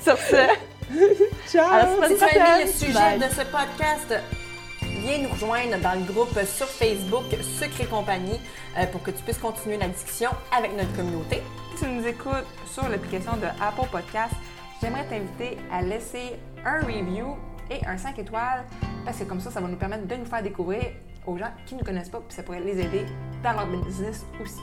Sur 0.00 0.16
ce, 0.16 0.46
Ciao! 1.50 1.72
à 1.72 1.78
la 1.78 1.96
semaine 1.96 2.10
Si 2.10 2.18
tu 2.18 2.38
as 2.38 2.64
le 2.64 2.70
sujet 2.70 2.92
Bye. 2.92 3.18
de 3.18 3.24
ce 3.24 3.42
podcast, 3.42 4.14
viens 4.80 5.18
nous 5.18 5.28
rejoindre 5.30 5.78
dans 5.78 5.94
le 5.98 6.04
groupe 6.12 6.38
sur 6.46 6.68
Facebook 6.68 7.24
Secret 7.60 7.86
Compagnie 7.86 8.40
euh, 8.78 8.86
pour 8.86 9.02
que 9.02 9.10
tu 9.10 9.22
puisses 9.24 9.38
continuer 9.38 9.76
la 9.76 9.88
discussion 9.88 10.30
avec 10.56 10.76
notre 10.76 10.94
communauté. 10.94 11.42
Si 11.74 11.84
tu 11.84 11.90
nous 11.90 12.06
écoutes 12.06 12.46
sur 12.72 12.88
l'application 12.88 13.36
de 13.36 13.46
Apple 13.46 13.88
Podcast, 13.90 14.34
j'aimerais 14.80 15.04
t'inviter 15.06 15.58
à 15.72 15.82
laisser 15.82 16.36
un 16.64 16.80
review 16.80 17.36
et 17.70 17.84
un 17.86 17.98
5 17.98 18.18
étoiles 18.20 18.64
parce 19.04 19.18
que 19.18 19.24
comme 19.24 19.40
ça, 19.40 19.50
ça 19.50 19.60
va 19.60 19.66
nous 19.68 19.76
permettre 19.76 20.06
de 20.06 20.14
nous 20.14 20.24
faire 20.26 20.42
découvrir 20.42 20.82
aux 21.26 21.36
gens 21.36 21.50
qui 21.66 21.74
ne 21.74 21.82
connaissent 21.82 22.10
pas 22.10 22.20
puis 22.20 22.34
ça 22.34 22.42
pourrait 22.42 22.60
les 22.60 22.80
aider 22.80 23.06
dans 23.42 23.52
leur 23.52 23.66
business 23.66 24.24
aussi. 24.42 24.60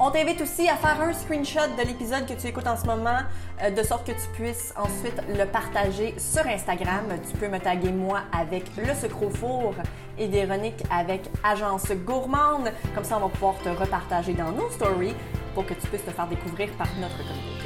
On 0.00 0.12
t'invite 0.12 0.40
aussi 0.40 0.68
à 0.68 0.76
faire 0.76 1.00
un 1.00 1.12
screenshot 1.12 1.74
de 1.76 1.84
l'épisode 1.84 2.24
que 2.24 2.34
tu 2.34 2.46
écoutes 2.46 2.68
en 2.68 2.76
ce 2.76 2.86
moment, 2.86 3.18
euh, 3.60 3.70
de 3.70 3.82
sorte 3.82 4.06
que 4.06 4.12
tu 4.12 4.28
puisses 4.34 4.72
ensuite 4.76 5.20
le 5.28 5.44
partager 5.44 6.14
sur 6.18 6.46
Instagram. 6.46 7.06
Tu 7.28 7.36
peux 7.36 7.48
me 7.48 7.58
taguer 7.58 7.90
moi 7.90 8.20
avec 8.32 8.64
le 8.76 8.94
sucre 8.94 9.24
au 9.24 9.30
four 9.30 9.74
et 10.16 10.28
Véronique 10.28 10.84
avec 10.92 11.22
Agence 11.42 11.90
Gourmande. 12.06 12.70
Comme 12.94 13.02
ça, 13.02 13.16
on 13.16 13.26
va 13.26 13.28
pouvoir 13.28 13.58
te 13.58 13.70
repartager 13.70 14.34
dans 14.34 14.52
nos 14.52 14.70
stories 14.70 15.16
pour 15.52 15.66
que 15.66 15.74
tu 15.74 15.88
puisses 15.88 16.04
te 16.04 16.12
faire 16.12 16.28
découvrir 16.28 16.70
par 16.78 16.86
notre 17.00 17.18
communauté. 17.18 17.57